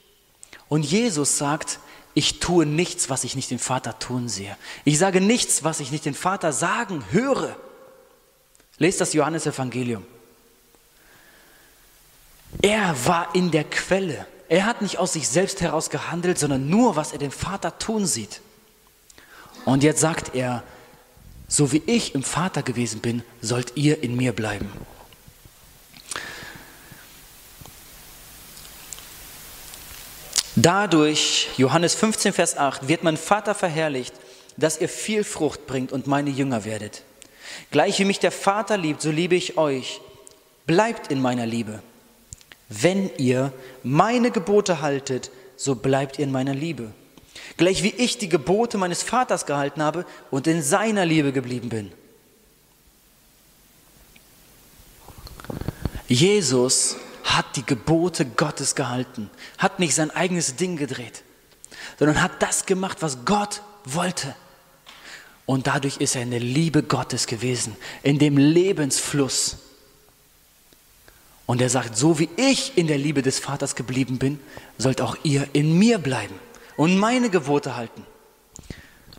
[0.70, 1.80] Und Jesus sagt,
[2.18, 4.58] ich tue nichts, was ich nicht den Vater tun sehe.
[4.86, 7.56] Ich sage nichts, was ich nicht den Vater sagen höre.
[8.80, 10.04] Lest das Johannesevangelium.
[12.64, 14.26] Er war in der Quelle.
[14.50, 18.08] Er hat nicht aus sich selbst heraus gehandelt, sondern nur, was er den Vater tun
[18.08, 18.42] sieht.
[19.66, 20.64] Und jetzt sagt er,
[21.48, 24.72] so wie ich im Vater gewesen bin, sollt ihr in mir bleiben.
[30.60, 34.16] Dadurch, Johannes 15, Vers 8, wird mein Vater verherrlicht,
[34.58, 37.04] dass ihr viel Frucht bringt und meine Jünger werdet.
[37.70, 40.02] Gleich wie mich der Vater liebt, so liebe ich euch.
[40.66, 41.84] Bleibt in meiner Liebe.
[42.70, 43.54] Wenn ihr
[43.84, 46.92] meine Gebote haltet, so bleibt ihr in meiner Liebe.
[47.58, 51.92] Gleich wie ich die Gebote meines Vaters gehalten habe und in seiner Liebe geblieben bin.
[56.08, 56.96] Jesus
[57.28, 61.24] hat die Gebote Gottes gehalten, hat nicht sein eigenes Ding gedreht,
[62.00, 64.36] sondern hat das gemacht, was Gott wollte.
[65.46, 69.58] Und dadurch ist er in der Liebe Gottes gewesen, in dem Lebensfluss.
[71.46, 74.40] Und er sagt, so wie ich in der Liebe des Vaters geblieben bin,
[74.78, 76.36] sollt auch ihr in mir bleiben
[76.76, 78.06] und meine Gebote halten.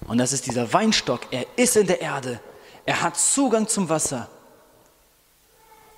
[0.07, 1.27] Und das ist dieser Weinstock.
[1.31, 2.41] Er ist in der Erde.
[2.87, 4.29] Er hat Zugang zum Wasser.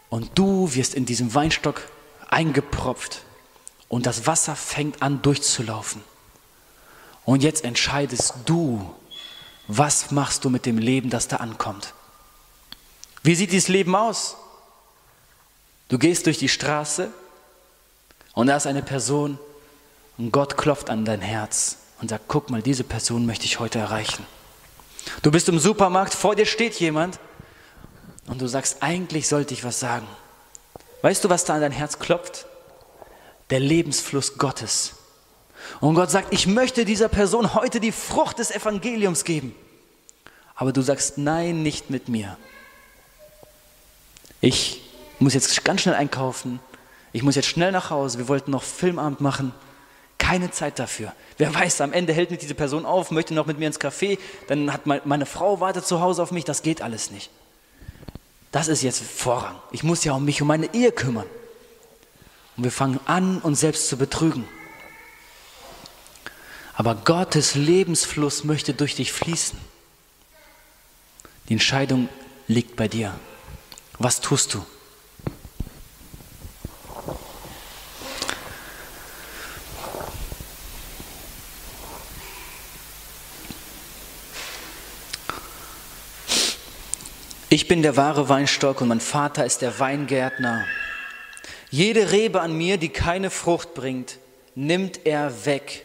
[0.08, 1.82] Und du wirst in diesem Weinstock
[2.30, 3.22] eingepropft.
[3.88, 6.02] Und das Wasser fängt an durchzulaufen.
[7.24, 8.94] Und jetzt entscheidest du,
[9.66, 11.94] was machst du mit dem Leben, das da ankommt?
[13.22, 14.36] Wie sieht dieses Leben aus?
[15.88, 17.10] Du gehst durch die Straße
[18.32, 19.38] und da ist eine Person
[20.16, 23.78] und Gott klopft an dein Herz und sagt, guck mal, diese Person möchte ich heute
[23.78, 24.24] erreichen.
[25.22, 27.18] Du bist im Supermarkt, vor dir steht jemand
[28.26, 30.06] und du sagst, eigentlich sollte ich was sagen.
[31.02, 32.46] Weißt du, was da an dein Herz klopft?
[33.50, 34.94] Der Lebensfluss Gottes.
[35.80, 39.54] Und Gott sagt, ich möchte dieser Person heute die Frucht des Evangeliums geben.
[40.54, 42.36] Aber du sagst, nein, nicht mit mir.
[44.40, 44.82] Ich
[45.18, 46.60] muss jetzt ganz schnell einkaufen.
[47.12, 48.18] Ich muss jetzt schnell nach Hause.
[48.18, 49.52] Wir wollten noch Filmabend machen.
[50.18, 51.12] Keine Zeit dafür.
[51.38, 54.18] Wer weiß, am Ende hält mich diese Person auf, möchte noch mit mir ins Café,
[54.48, 56.44] dann hat meine Frau wartet zu Hause auf mich.
[56.44, 57.30] Das geht alles nicht.
[58.52, 59.56] Das ist jetzt Vorrang.
[59.70, 61.26] Ich muss ja um mich, um meine Ehe kümmern.
[62.56, 64.46] Und wir fangen an, uns selbst zu betrügen.
[66.74, 69.58] Aber Gottes Lebensfluss möchte durch dich fließen.
[71.48, 72.08] Die Entscheidung
[72.46, 73.18] liegt bei dir.
[73.98, 74.64] Was tust du?
[87.52, 90.64] Ich bin der wahre Weinstock und mein Vater ist der Weingärtner.
[91.68, 94.18] Jede Rebe an mir, die keine Frucht bringt,
[94.54, 95.84] nimmt er weg.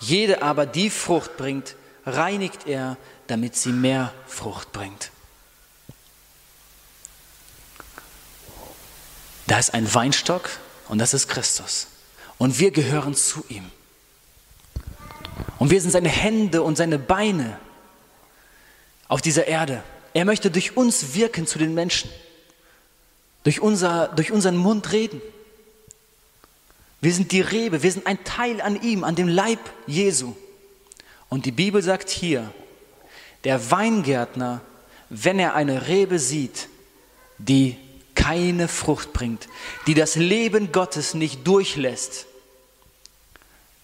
[0.00, 2.96] Jede aber, die Frucht bringt, reinigt er,
[3.28, 5.12] damit sie mehr Frucht bringt.
[9.46, 10.50] Da ist ein Weinstock
[10.88, 11.86] und das ist Christus.
[12.38, 13.70] Und wir gehören zu ihm.
[15.60, 17.56] Und wir sind seine Hände und seine Beine
[19.06, 19.84] auf dieser Erde.
[20.12, 22.10] Er möchte durch uns wirken zu den Menschen,
[23.44, 25.20] durch, unser, durch unseren Mund reden.
[27.00, 30.34] Wir sind die Rebe, wir sind ein Teil an ihm, an dem Leib Jesu.
[31.28, 32.52] Und die Bibel sagt hier,
[33.44, 34.60] der Weingärtner,
[35.08, 36.68] wenn er eine Rebe sieht,
[37.38, 37.76] die
[38.14, 39.48] keine Frucht bringt,
[39.86, 42.26] die das Leben Gottes nicht durchlässt,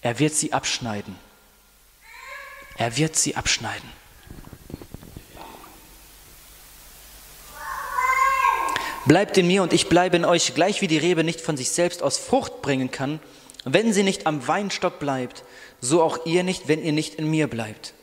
[0.03, 1.17] er wird sie abschneiden.
[2.77, 3.89] Er wird sie abschneiden.
[9.07, 11.71] Bleibt in mir und ich bleibe in euch, gleich wie die Rebe nicht von sich
[11.71, 13.21] selbst aus Frucht bringen kann,
[13.65, 15.45] wenn sie nicht am Weinstock bleibt,
[15.81, 17.95] so auch ihr nicht, wenn ihr nicht in mir bleibt.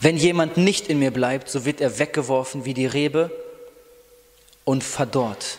[0.00, 3.30] Wenn jemand nicht in mir bleibt, so wird er weggeworfen wie die Rebe
[4.64, 5.58] und verdorrt.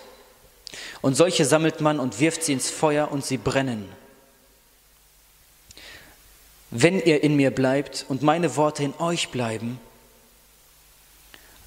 [1.02, 3.90] Und solche sammelt man und wirft sie ins Feuer und sie brennen.
[6.72, 9.80] Wenn ihr in mir bleibt und meine Worte in euch bleiben,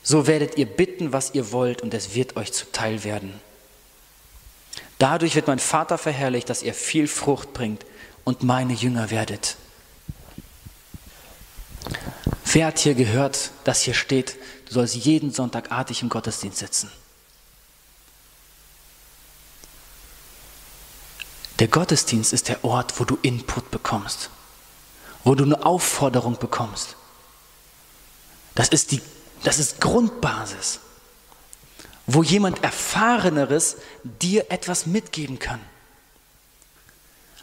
[0.09, 3.39] so werdet ihr bitten, was ihr wollt, und es wird euch zuteil werden.
[4.97, 7.85] Dadurch wird mein Vater verherrlicht, dass ihr viel Frucht bringt
[8.25, 9.59] und meine Jünger werdet.
[12.47, 16.91] Wer hat hier gehört, dass hier steht, du sollst jeden Sonntag artig im Gottesdienst sitzen?
[21.59, 24.31] Der Gottesdienst ist der Ort, wo du Input bekommst,
[25.23, 26.97] wo du eine Aufforderung bekommst.
[28.55, 29.03] Das ist die
[29.45, 30.81] das ist Grundbasis,
[32.07, 35.61] wo jemand Erfahreneres dir etwas mitgeben kann.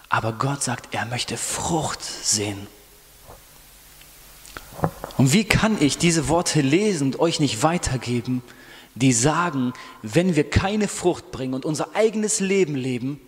[0.09, 2.67] Aber Gott sagt, er möchte Frucht sehen.
[5.17, 8.41] Und wie kann ich diese Worte lesen und euch nicht weitergeben,
[8.95, 13.19] die sagen, wenn wir keine Frucht bringen und unser eigenes Leben leben,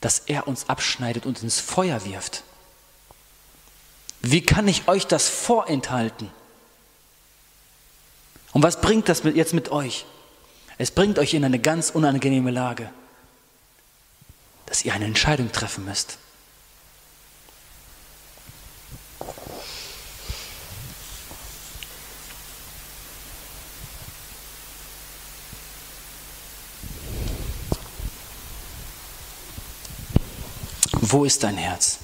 [0.00, 2.42] dass er uns abschneidet und ins Feuer wirft?
[4.20, 6.30] Wie kann ich euch das vorenthalten?
[8.54, 10.06] Und was bringt das jetzt mit euch?
[10.78, 12.88] Es bringt euch in eine ganz unangenehme Lage,
[14.66, 16.18] dass ihr eine Entscheidung treffen müsst.
[30.92, 32.03] Wo ist dein Herz?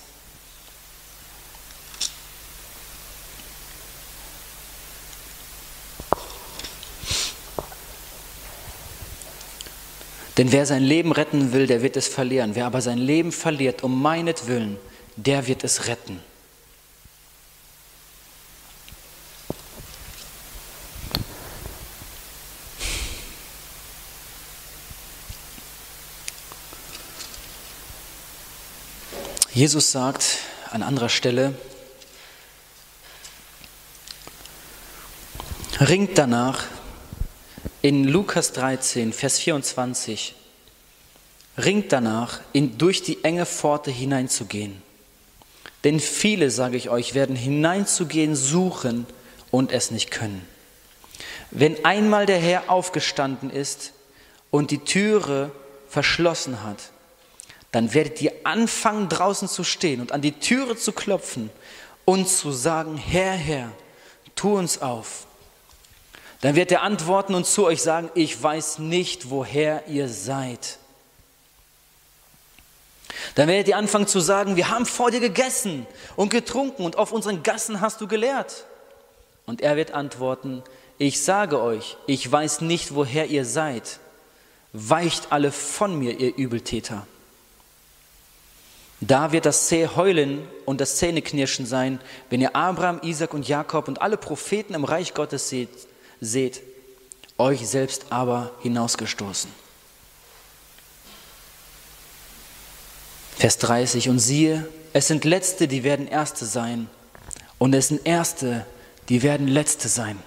[10.41, 12.55] Denn wer sein Leben retten will, der wird es verlieren.
[12.55, 14.79] Wer aber sein Leben verliert um meinetwillen,
[15.17, 16.19] der wird es retten.
[29.53, 30.39] Jesus sagt
[30.71, 31.55] an anderer Stelle,
[35.81, 36.65] ringt danach,
[37.83, 40.35] in Lukas 13, Vers 24,
[41.57, 44.83] ringt danach, in, durch die enge Pforte hineinzugehen.
[45.85, 49.07] Denn viele, sage ich euch, werden hineinzugehen suchen
[49.51, 50.47] und es nicht können.
[51.51, 53.93] Wenn einmal der Herr aufgestanden ist
[54.51, 55.51] und die Türe
[55.89, 56.91] verschlossen hat,
[57.73, 61.51] dann werdet ihr anfangen draußen zu stehen und an die Türe zu klopfen
[62.05, 63.73] und zu sagen, Herr, Herr,
[64.35, 65.27] tu uns auf.
[66.41, 70.79] Dann wird er antworten und zu euch sagen, ich weiß nicht, woher ihr seid.
[73.35, 75.87] Dann werdet ihr anfangen zu sagen, wir haben vor dir gegessen
[76.17, 78.65] und getrunken und auf unseren Gassen hast du gelehrt.
[79.47, 80.63] Und er wird antworten,
[80.99, 84.01] ich sage euch, ich weiß nicht, woher ihr seid.
[84.73, 87.07] Weicht alle von mir, ihr Übeltäter.
[89.01, 93.89] Da wird das zähe Heulen und das Zähneknirschen sein, wenn ihr Abraham, Isaac und Jakob
[93.89, 95.71] und alle Propheten im Reich Gottes seht,
[96.21, 96.63] seht
[97.39, 99.51] euch selbst aber hinausgestoßen.
[103.37, 106.89] Vers 30, und siehe, es sind Letzte, die werden Erste sein,
[107.59, 108.67] und es sind Erste,
[109.09, 110.19] die werden Letzte sein.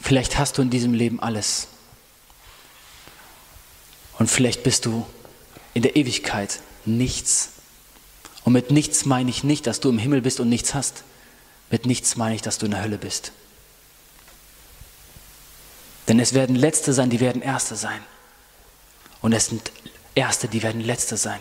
[0.00, 1.68] Vielleicht hast du in diesem Leben alles.
[4.18, 5.06] Und vielleicht bist du
[5.72, 7.50] in der Ewigkeit nichts.
[8.44, 11.04] Und mit nichts meine ich nicht, dass du im Himmel bist und nichts hast.
[11.70, 13.32] Mit nichts meine ich, dass du in der Hölle bist.
[16.08, 18.00] Denn es werden Letzte sein, die werden Erste sein.
[19.22, 19.72] Und es sind
[20.14, 21.40] Erste, die werden Letzte sein.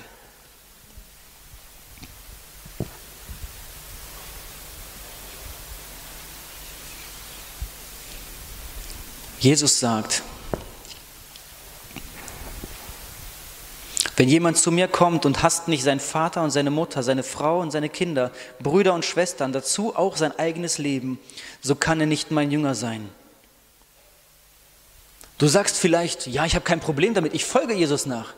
[9.39, 10.23] Jesus sagt,
[14.15, 17.59] wenn jemand zu mir kommt und hasst nicht seinen Vater und seine Mutter, seine Frau
[17.59, 21.19] und seine Kinder, Brüder und Schwestern, dazu auch sein eigenes Leben,
[21.61, 23.09] so kann er nicht mein Jünger sein.
[25.39, 28.33] Du sagst vielleicht, ja, ich habe kein Problem damit, ich folge Jesus nach.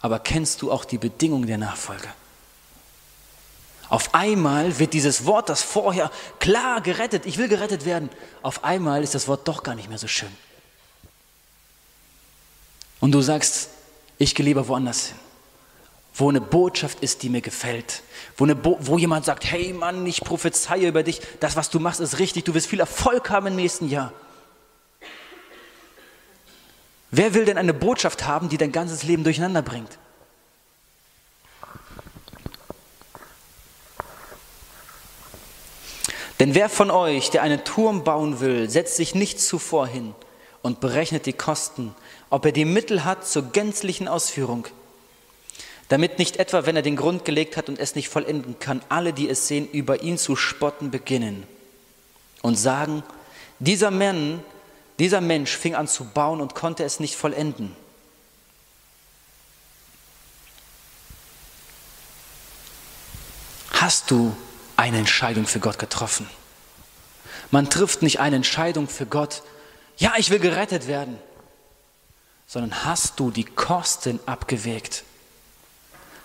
[0.00, 2.08] Aber kennst du auch die Bedingungen der Nachfolge?
[3.88, 8.08] Auf einmal wird dieses Wort, das vorher klar gerettet, ich will gerettet werden,
[8.42, 10.30] auf einmal ist das Wort doch gar nicht mehr so schön.
[13.00, 13.70] Und du sagst,
[14.20, 15.16] ich gehe lieber woanders hin,
[16.14, 18.02] wo eine Botschaft ist, die mir gefällt,
[18.36, 22.00] wo, eine wo jemand sagt, hey Mann, ich prophezeie über dich, das, was du machst,
[22.00, 24.12] ist richtig, du wirst viel Erfolg haben im nächsten Jahr.
[27.10, 29.98] Wer will denn eine Botschaft haben, die dein ganzes Leben durcheinander bringt?
[36.40, 40.14] Denn wer von euch, der einen Turm bauen will, setzt sich nicht zuvor hin
[40.60, 41.94] und berechnet die Kosten,
[42.30, 44.66] ob er die Mittel hat zur gänzlichen Ausführung,
[45.88, 49.12] damit nicht etwa, wenn er den Grund gelegt hat und es nicht vollenden kann, alle,
[49.12, 51.44] die es sehen, über ihn zu spotten beginnen
[52.42, 53.02] und sagen,
[53.58, 54.42] dieser Mann,
[54.98, 57.74] dieser Mensch fing an zu bauen und konnte es nicht vollenden.
[63.72, 64.36] Hast du
[64.76, 66.28] eine Entscheidung für Gott getroffen.
[67.50, 69.42] Man trifft nicht eine Entscheidung für Gott,
[69.98, 71.18] ja, ich will gerettet werden,
[72.50, 75.04] sondern hast du die Kosten abgewägt?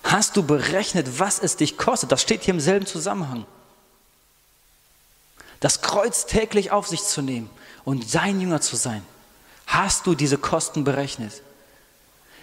[0.04, 2.12] Hast du berechnet, was es dich kostet?
[2.12, 3.46] Das steht hier im selben Zusammenhang.
[5.60, 7.48] Das Kreuz täglich auf sich zu nehmen
[7.84, 9.06] und sein Jünger zu sein.
[9.68, 11.44] Hast du diese Kosten berechnet?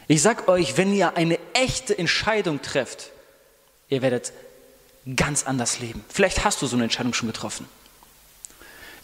[0.06, 3.10] Ich sag euch, wenn ihr eine echte Entscheidung trefft,
[3.88, 4.32] ihr werdet
[5.16, 6.04] ganz anders leben.
[6.08, 7.66] Vielleicht hast du so eine Entscheidung schon getroffen.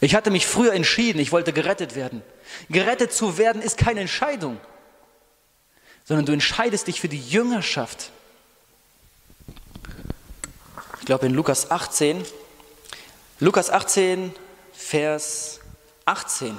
[0.01, 2.21] Ich hatte mich früher entschieden, ich wollte gerettet werden.
[2.69, 4.57] Gerettet zu werden ist keine Entscheidung,
[6.05, 8.11] sondern du entscheidest dich für die Jüngerschaft.
[10.99, 12.23] Ich glaube in Lukas 18,
[13.39, 14.33] Lukas 18,
[14.73, 15.59] Vers
[16.05, 16.55] 18.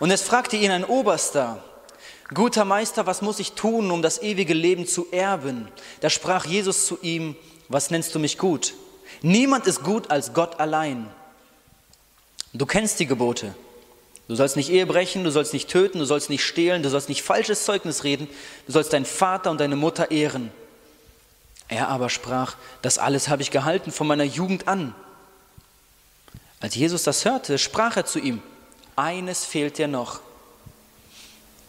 [0.00, 1.62] Und es fragte ihn ein Oberster,
[2.34, 5.68] guter Meister, was muss ich tun, um das ewige Leben zu erben?
[6.00, 7.36] Da sprach Jesus zu ihm,
[7.68, 8.74] was nennst du mich gut?
[9.22, 11.10] Niemand ist gut als Gott allein.
[12.52, 13.54] Du kennst die Gebote.
[14.26, 17.08] Du sollst nicht Ehe brechen, du sollst nicht töten, du sollst nicht stehlen, du sollst
[17.08, 18.28] nicht falsches Zeugnis reden,
[18.66, 20.52] du sollst deinen Vater und deine Mutter ehren.
[21.68, 24.94] Er aber sprach, das alles habe ich gehalten von meiner Jugend an.
[26.60, 28.42] Als Jesus das hörte, sprach er zu ihm,
[28.96, 30.20] eines fehlt dir noch.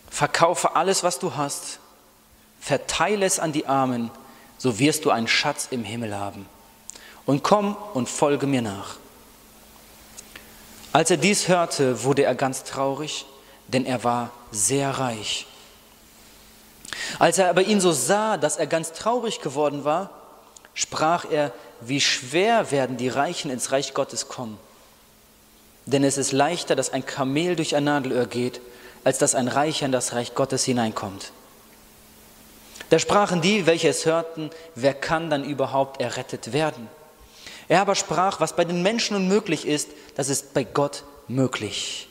[0.09, 1.79] Verkaufe alles, was du hast,
[2.59, 4.11] verteile es an die Armen
[4.59, 6.45] so wirst du einen Schatz im Himmel haben.
[7.25, 8.97] Und komm und folge mir nach.
[10.91, 13.25] Als er dies hörte, wurde er ganz traurig,
[13.67, 15.45] denn er war sehr reich.
[17.19, 20.09] Als er aber ihn so sah, dass er ganz traurig geworden war,
[20.73, 24.57] sprach er, wie schwer werden die Reichen ins Reich Gottes kommen.
[25.85, 28.61] Denn es ist leichter, dass ein Kamel durch ein Nadelöhr geht,
[29.03, 31.31] als dass ein Reicher in das Reich Gottes hineinkommt.
[32.89, 36.87] Da sprachen die, welche es hörten, wer kann dann überhaupt errettet werden?
[37.69, 42.09] Er aber sprach, was bei den Menschen unmöglich ist, das ist bei Gott möglich.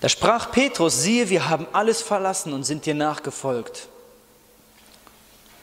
[0.00, 3.88] Da sprach Petrus, siehe, wir haben alles verlassen und sind dir nachgefolgt.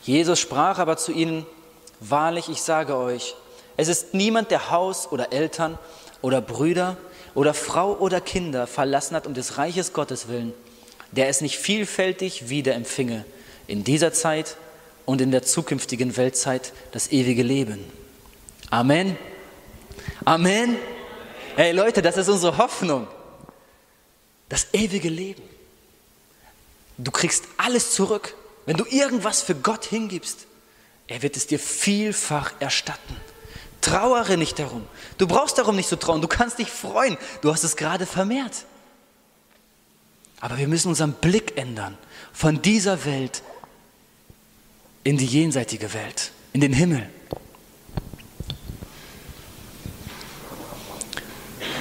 [0.02, 1.46] Jesus sprach aber zu ihnen,
[2.00, 3.36] wahrlich, ich sage euch,
[3.78, 5.78] es ist niemand, der Haus oder Eltern
[6.24, 6.98] oder Brüder
[7.36, 10.54] oder Frau oder Kinder verlassen hat um des Reiches Gottes willen,
[11.12, 13.26] der es nicht vielfältig wieder empfinge
[13.68, 14.58] in dieser Zeit
[15.06, 17.84] und in der zukünftigen Weltzeit das ewige Leben.
[18.70, 19.18] Amen.
[20.26, 20.78] Amen.
[21.56, 23.08] Hey Leute, das ist unsere Hoffnung.
[24.50, 25.44] Das ewige Leben.
[26.98, 28.36] Du kriegst alles zurück.
[28.66, 30.46] Wenn du irgendwas für Gott hingibst,
[31.08, 33.18] er wird es dir vielfach erstatten.
[33.82, 34.88] Trauere nicht darum.
[35.18, 36.22] Du brauchst darum nicht zu trauen.
[36.22, 37.18] Du kannst dich freuen.
[37.42, 38.66] Du hast es gerade vermehrt.
[40.40, 41.98] Aber wir müssen unseren Blick ändern
[42.34, 43.44] von dieser Welt
[45.04, 47.10] in die jenseitige Welt, in den Himmel.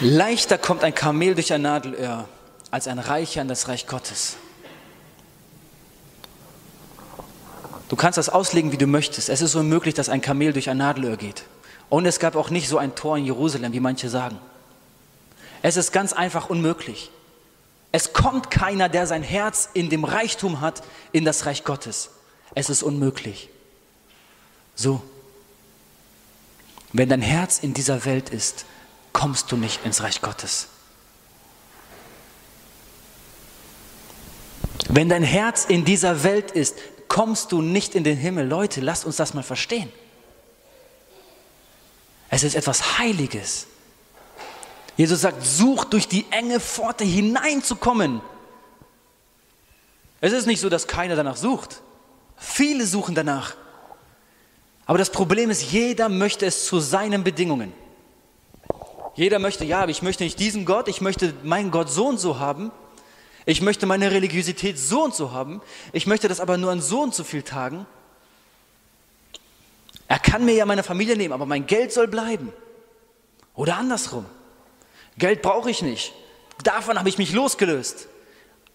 [0.01, 2.27] Leichter kommt ein Kamel durch ein Nadelöhr
[2.71, 4.37] als ein Reicher in das Reich Gottes.
[7.91, 9.29] Du kannst das auslegen, wie du möchtest.
[9.29, 11.45] Es ist unmöglich, dass ein Kamel durch ein Nadelöhr geht.
[11.89, 14.39] Und es gab auch nicht so ein Tor in Jerusalem, wie manche sagen.
[15.61, 17.11] Es ist ganz einfach unmöglich.
[17.93, 22.11] Es kommt keiner, der sein Herz in dem Reichtum hat, in das Reich Gottes.
[22.55, 23.49] Es ist unmöglich.
[24.75, 25.03] So.
[26.93, 28.65] Wenn dein Herz in dieser Welt ist,
[29.13, 30.69] kommst du nicht ins Reich Gottes.
[34.89, 36.77] Wenn dein Herz in dieser Welt ist,
[37.07, 38.49] kommst du nicht in den Himmel.
[38.49, 39.93] Leute, lasst uns das mal verstehen.
[42.29, 43.67] Es ist etwas Heiliges.
[44.97, 48.21] Jesus sagt, such durch die enge Pforte hineinzukommen.
[50.21, 51.83] Es ist nicht so, dass keiner danach sucht.
[52.41, 53.55] Viele suchen danach.
[54.87, 57.73] Aber das Problem ist, jeder möchte es zu seinen Bedingungen.
[59.15, 62.19] Jeder möchte, ja, aber ich möchte nicht diesen Gott, ich möchte meinen Gott so und
[62.19, 62.73] so haben.
[63.45, 65.61] Ich möchte meine Religiosität so und so haben.
[65.93, 67.87] Ich möchte das aber nur an so und so vielen Tagen.
[70.09, 72.53] Er kann mir ja meine Familie nehmen, aber mein Geld soll bleiben.
[73.55, 74.25] Oder andersrum.
[75.19, 76.15] Geld brauche ich nicht.
[76.65, 78.09] Davon habe ich mich losgelöst.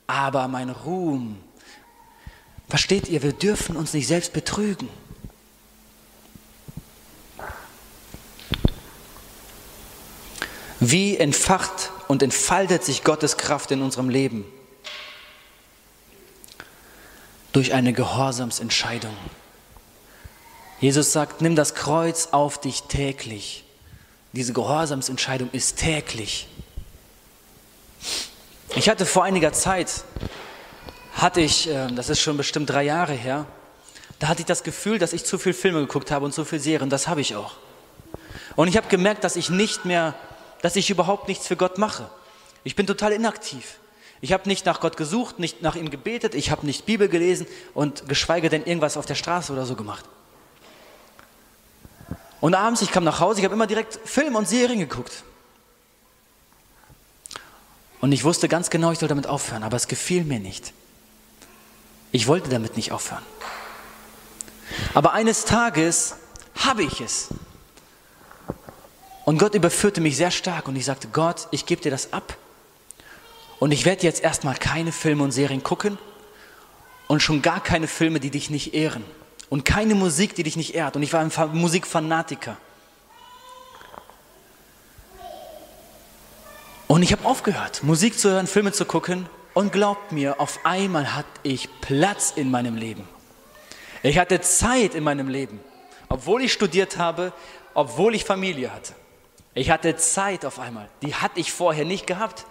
[0.05, 1.43] Aber mein Ruhm.
[2.68, 4.89] Versteht ihr, wir dürfen uns nicht selbst betrügen.
[10.80, 14.45] Wie entfacht und entfaltet sich Gottes Kraft in unserem Leben?
[17.53, 19.16] Durch eine Gehorsamsentscheidung.
[20.82, 23.63] Jesus sagt, nimm das Kreuz auf dich täglich.
[24.34, 26.47] Diese Gehorsamsentscheidung ist täglich.
[28.76, 30.03] Ich hatte vor einiger Zeit,
[31.16, 33.45] hatte ich, ähm, das ist schon bestimmt drei Jahre her,
[34.20, 36.59] da hatte ich das Gefühl, dass ich zu viel Filme geguckt habe und zu viel
[36.59, 36.89] Serien.
[36.89, 37.55] Das habe ich auch.
[38.55, 40.16] Und ich habe gemerkt, dass ich nicht mehr
[40.66, 42.09] dass ich überhaupt nichts für Gott mache.
[42.63, 43.78] Ich bin total inaktiv.
[44.20, 47.45] Ich habe nicht nach Gott gesucht, nicht nach ihm gebetet, ich habe nicht Bibel gelesen
[47.76, 50.05] und geschweige denn irgendwas auf der Straße oder so gemacht.
[52.41, 55.24] Und abends, ich kam nach Hause, ich habe immer direkt Filme und Serien geguckt.
[58.01, 60.74] Und ich wusste ganz genau, ich soll damit aufhören, aber es gefiel mir nicht.
[62.16, 63.26] Ich wollte damit nicht aufhören.
[64.93, 66.16] Aber eines Tages
[66.55, 67.28] habe ich es.
[69.26, 72.38] Und Gott überführte mich sehr stark und ich sagte, Gott, ich gebe dir das ab.
[73.59, 75.97] Und ich werde jetzt erstmal keine Filme und Serien gucken
[77.07, 79.03] und schon gar keine Filme, die dich nicht ehren.
[79.49, 80.95] Und keine Musik, die dich nicht ehrt.
[80.95, 82.55] Und ich war ein Musikfanatiker.
[86.88, 89.28] Und ich habe aufgehört, Musik zu hören, Filme zu gucken.
[89.56, 93.08] Und glaubt mir, auf einmal hatte ich Platz in meinem Leben.
[94.03, 95.62] Ich hatte Zeit in meinem Leben,
[96.10, 97.32] obwohl ich studiert habe,
[97.74, 98.93] obwohl ich Familie hatte.
[99.53, 102.45] Ich hatte Zeit auf einmal, die hatte ich vorher nicht gehabt.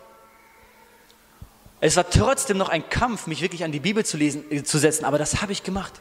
[1.80, 4.78] Es war trotzdem noch ein Kampf, mich wirklich an die Bibel zu, lesen, äh, zu
[4.78, 6.00] setzen, aber das habe ich gemacht.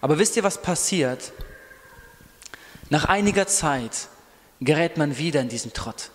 [0.00, 1.32] Aber wisst ihr, was passiert?
[2.90, 4.08] Nach einiger Zeit
[4.60, 6.10] gerät man wieder in diesen Trott.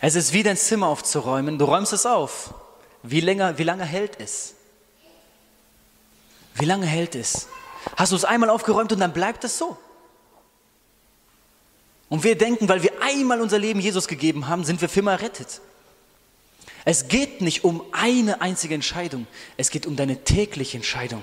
[0.00, 1.58] Es ist wie dein Zimmer aufzuräumen.
[1.58, 2.54] Du räumst es auf.
[3.02, 4.54] Wie, länger, wie lange hält es?
[6.54, 7.48] Wie lange hält es?
[7.96, 9.76] Hast du es einmal aufgeräumt und dann bleibt es so?
[12.08, 15.12] Und wir denken, weil wir einmal unser Leben Jesus gegeben haben, sind wir für immer
[15.12, 15.60] errettet.
[16.84, 19.26] Es geht nicht um eine einzige Entscheidung,
[19.56, 21.22] es geht um deine tägliche Entscheidung.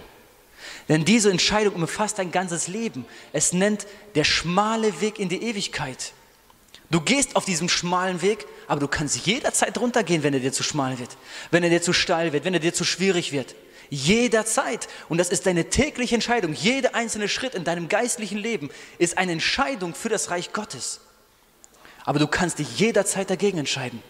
[0.89, 3.05] Denn diese Entscheidung umfasst dein ganzes Leben.
[3.31, 6.13] Es nennt der schmale Weg in die Ewigkeit.
[6.93, 10.61] Du gehst auf diesem schmalen Weg, aber du kannst jederzeit runtergehen, wenn er dir zu
[10.61, 11.17] schmal wird,
[11.49, 13.55] wenn er dir zu steil wird, wenn er dir zu schwierig wird.
[13.89, 14.87] Jederzeit.
[15.09, 16.53] Und das ist deine tägliche Entscheidung.
[16.53, 18.69] Jeder einzelne Schritt in deinem geistlichen Leben
[18.99, 20.99] ist eine Entscheidung für das Reich Gottes.
[22.05, 24.03] Aber du kannst dich jederzeit dagegen entscheiden.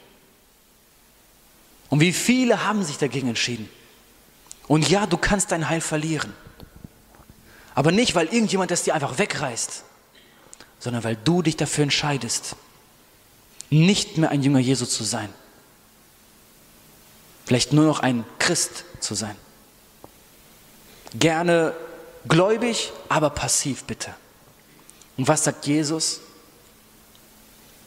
[1.88, 3.70] Und wie viele haben sich dagegen entschieden?
[4.68, 6.34] Und ja, du kannst dein Heil verlieren.
[7.76, 9.86] Aber nicht, weil irgendjemand das dir einfach wegreißt,
[10.80, 12.58] sondern weil du dich dafür entscheidest,
[13.70, 15.30] nicht mehr ein Jünger Jesu zu sein.
[17.46, 19.36] Vielleicht nur noch ein Christ zu sein.
[21.16, 21.76] Gerne
[22.28, 24.14] gläubig, aber passiv bitte.
[25.18, 26.22] Und was sagt Jesus?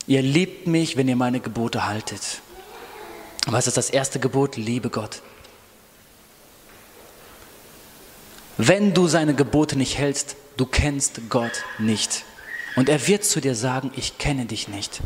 [0.07, 2.41] Ihr liebt mich, wenn ihr meine Gebote haltet.
[3.47, 4.57] Was ist das erste Gebot?
[4.57, 5.23] Liebe Gott.
[8.59, 12.25] Wenn du seine Gebote nicht hältst, du kennst Gott nicht.
[12.77, 15.01] Und er wird zu dir sagen, ich kenne dich nicht.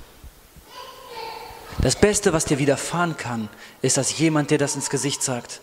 [1.83, 3.49] Das Beste, was dir widerfahren kann,
[3.81, 5.61] ist, dass jemand dir das ins Gesicht sagt.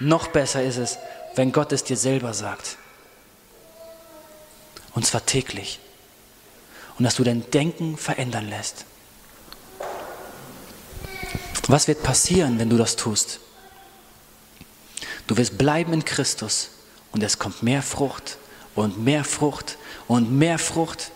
[0.00, 0.98] Noch besser ist es,
[1.36, 2.76] wenn Gott es dir selber sagt.
[4.94, 5.78] Und zwar täglich.
[6.98, 8.84] Und dass du dein Denken verändern lässt.
[11.68, 13.38] Was wird passieren, wenn du das tust?
[15.28, 16.70] Du wirst bleiben in Christus
[17.12, 18.38] und es kommt mehr Frucht
[18.74, 21.12] und mehr Frucht und mehr Frucht.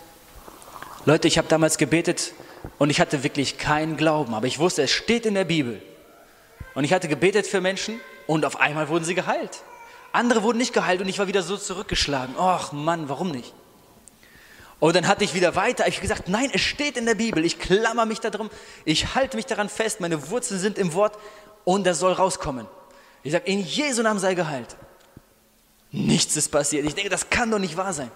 [1.05, 2.31] Leute, ich habe damals gebetet
[2.77, 5.81] und ich hatte wirklich keinen Glauben, aber ich wusste, es steht in der Bibel.
[6.73, 9.63] Und ich hatte gebetet für Menschen und auf einmal wurden sie geheilt.
[10.11, 12.35] Andere wurden nicht geheilt und ich war wieder so zurückgeschlagen.
[12.37, 13.53] Och Mann, warum nicht?
[14.79, 15.87] Und dann hatte ich wieder weiter.
[15.87, 17.43] Ich habe gesagt, nein, es steht in der Bibel.
[17.45, 18.49] Ich klammer mich darum.
[18.83, 20.01] Ich halte mich daran fest.
[20.01, 21.17] Meine Wurzeln sind im Wort
[21.63, 22.67] und das soll rauskommen.
[23.23, 24.75] Ich sage, in Jesu Namen sei geheilt.
[25.91, 26.85] Nichts ist passiert.
[26.85, 28.11] Ich denke, das kann doch nicht wahr sein.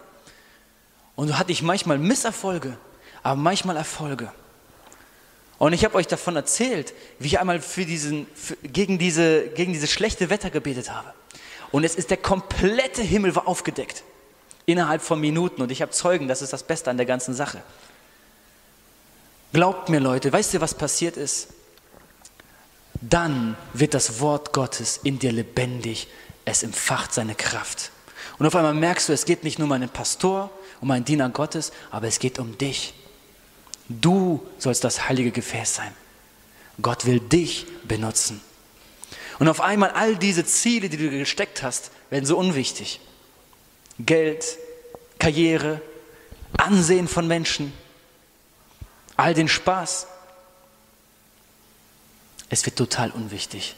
[1.16, 2.78] Und so hatte ich manchmal Misserfolge,
[3.24, 4.32] aber manchmal Erfolge.
[5.58, 9.74] Und ich habe euch davon erzählt, wie ich einmal für diesen, für, gegen, diese, gegen
[9.74, 11.14] dieses schlechte Wetter gebetet habe.
[11.72, 14.04] Und es ist der komplette Himmel war aufgedeckt
[14.66, 15.62] innerhalb von Minuten.
[15.62, 17.62] Und ich habe Zeugen, das ist das Beste an der ganzen Sache.
[19.52, 21.50] Glaubt mir, Leute, weißt ihr, was passiert ist?
[23.02, 26.08] Dann wird das Wort Gottes in dir lebendig.
[26.46, 27.92] Es empfacht seine Kraft.
[28.38, 30.52] Und auf einmal merkst du, es geht nicht nur um einen Pastor,
[30.82, 32.94] um einen Diener Gottes, aber es geht um dich.
[33.90, 35.94] Du sollst das heilige Gefäß sein.
[36.82, 38.40] Gott will dich benutzen.
[39.40, 43.00] Und auf einmal all diese Ziele, die du gesteckt hast, werden so unwichtig.
[43.98, 44.46] Geld,
[45.18, 45.82] Karriere,
[46.58, 47.74] Ansehen von Menschen,
[49.18, 50.08] all den Spaß.
[52.50, 53.76] Es wird total unwichtig.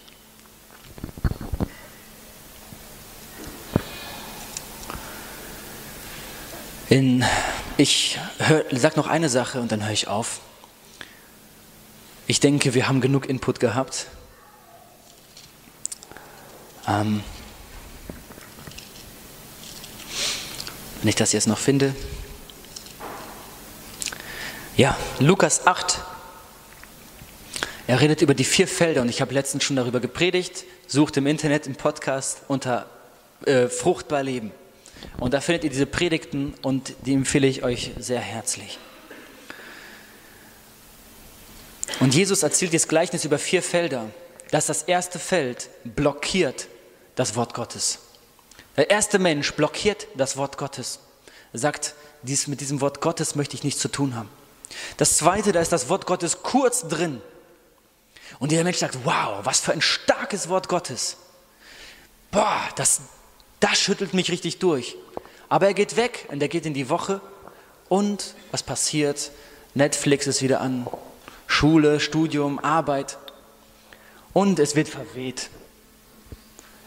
[6.92, 7.24] In,
[7.78, 8.20] ich
[8.72, 10.42] sage noch eine Sache und dann höre ich auf.
[12.28, 14.08] Ich denke, wir haben genug Input gehabt.
[16.86, 17.24] Ähm,
[21.00, 21.96] wenn ich das jetzt noch finde.
[24.76, 26.02] Ja, Lukas 8.
[27.88, 30.66] Er redet über die vier Felder und ich habe letztens schon darüber gepredigt.
[30.88, 32.86] Sucht im Internet, im Podcast unter
[33.46, 34.52] äh, fruchtbar leben.
[35.20, 38.80] Und da findet ihr diese Predigten und die empfehle ich euch sehr herzlich.
[42.00, 44.10] Und Jesus erzählt jetzt Gleichnis über vier Felder.
[44.52, 46.68] dass das erste Feld blockiert
[47.16, 48.00] das Wort Gottes.
[48.78, 51.00] Der erste Mensch blockiert das Wort Gottes.
[51.54, 54.30] Sagt, dies, mit diesem Wort Gottes möchte ich nichts zu tun haben.
[54.98, 57.22] Das zweite, da ist das Wort Gottes kurz drin.
[58.40, 61.18] Und der Mensch sagt, wow, was für ein starkes Wort Gottes.
[62.30, 63.02] Boah, das,
[63.62, 64.98] das schüttelt mich richtig durch.
[65.48, 67.22] Aber er geht weg und er geht in die Woche
[67.88, 69.32] und was passiert?
[69.74, 70.88] Netflix ist wieder an,
[71.48, 73.18] Schule, Studium, Arbeit
[74.34, 75.50] und es wird verweht.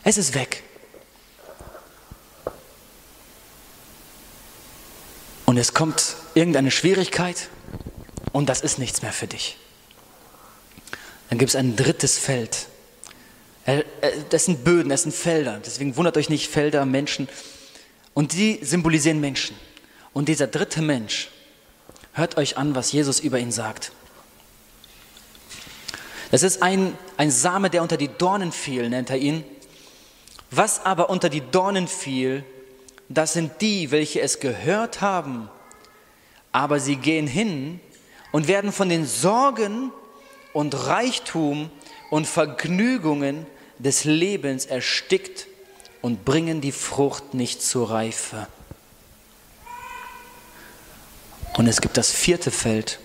[0.02, 0.62] Es ist weg.
[5.54, 7.48] und es kommt irgendeine Schwierigkeit
[8.32, 9.56] und das ist nichts mehr für dich.
[11.28, 12.66] Dann gibt es ein drittes Feld.
[13.66, 15.60] Äh, äh, das sind Böden, das sind Felder.
[15.64, 17.28] Deswegen wundert euch nicht, Felder, Menschen.
[18.12, 19.56] Und die symbolisieren Menschen.
[20.12, 21.30] Und dieser dritte Mensch,
[22.12, 23.92] hört euch an, was Jesus über ihn sagt.
[26.30, 29.44] Das ist ein, ein Same, der unter die Dornen fiel, nennt er ihn.
[30.50, 32.44] Was aber unter die Dornen fiel,
[33.08, 35.48] das sind die, welche es gehört haben,
[36.52, 37.80] aber sie gehen hin
[38.32, 39.92] und werden von den Sorgen
[40.52, 41.70] und Reichtum
[42.10, 43.46] und Vergnügungen
[43.84, 45.46] des Lebens erstickt
[46.00, 48.46] und bringen die Frucht nicht zur Reife.
[51.56, 52.98] Und es gibt das vierte Feld.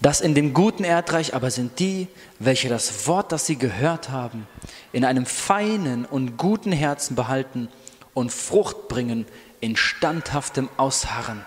[0.00, 2.08] Das in dem guten Erdreich aber sind die,
[2.38, 4.48] welche das Wort, das sie gehört haben,
[4.92, 7.68] in einem feinen und guten Herzen behalten
[8.14, 9.26] und Frucht bringen
[9.60, 11.44] in standhaftem Ausharren.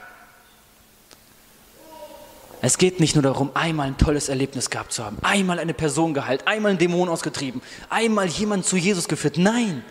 [2.65, 6.13] Es geht nicht nur darum, einmal ein tolles Erlebnis gehabt zu haben, einmal eine Person
[6.13, 9.37] geheilt, einmal einen Dämon ausgetrieben, einmal jemanden zu Jesus geführt.
[9.37, 9.83] Nein,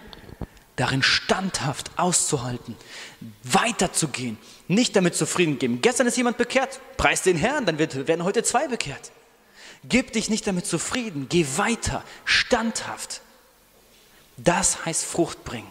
[0.77, 2.75] darin standhaft auszuhalten,
[3.43, 5.83] weiterzugehen, nicht damit zufrieden geben.
[5.83, 9.13] Gestern ist jemand bekehrt, preis den Herrn, dann werden heute zwei bekehrt.
[9.85, 13.21] Gib dich nicht damit zufrieden, geh weiter, standhaft.
[14.39, 15.69] Das heißt Frucht bringen.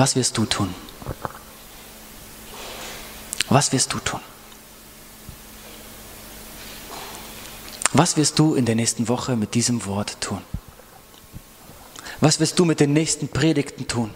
[0.00, 0.74] Was wirst du tun?
[3.50, 4.22] Was wirst du tun?
[7.92, 10.40] Was wirst du in der nächsten Woche mit diesem Wort tun?
[12.18, 14.14] Was wirst du mit den nächsten Predigten tun?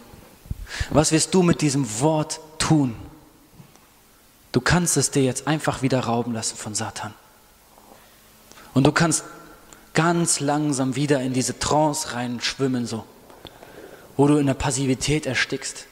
[0.88, 2.96] Was wirst du mit diesem Wort tun?
[4.52, 7.12] Du kannst es dir jetzt einfach wieder rauben lassen von Satan.
[8.72, 9.24] Und du kannst
[9.92, 13.04] ganz langsam wieder in diese Trance reinschwimmen, so,
[14.16, 15.86] wo du in der Passivität erstickst,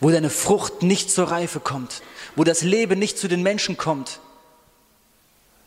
[0.00, 2.02] wo deine Frucht nicht zur Reife kommt,
[2.34, 4.20] wo das Leben nicht zu den Menschen kommt,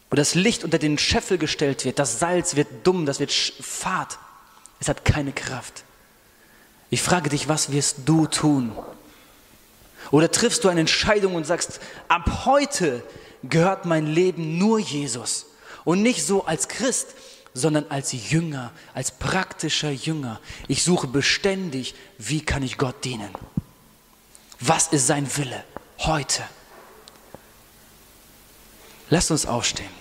[0.09, 4.17] wo das Licht unter den Scheffel gestellt wird, das Salz wird dumm, das wird fad,
[4.80, 5.84] es hat keine Kraft.
[6.89, 8.71] Ich frage dich, was wirst du tun?
[10.11, 13.03] Oder triffst du eine Entscheidung und sagst, ab heute
[13.43, 15.45] gehört mein Leben nur Jesus
[15.86, 17.09] und nicht so als Christ,
[17.53, 20.39] sondern als Jünger, als praktischer Jünger.
[20.67, 23.29] Ich suche beständig, wie kann ich Gott dienen?
[24.59, 25.63] Was ist sein Wille
[25.99, 26.43] heute?
[29.09, 29.98] Lasst uns aufstehen.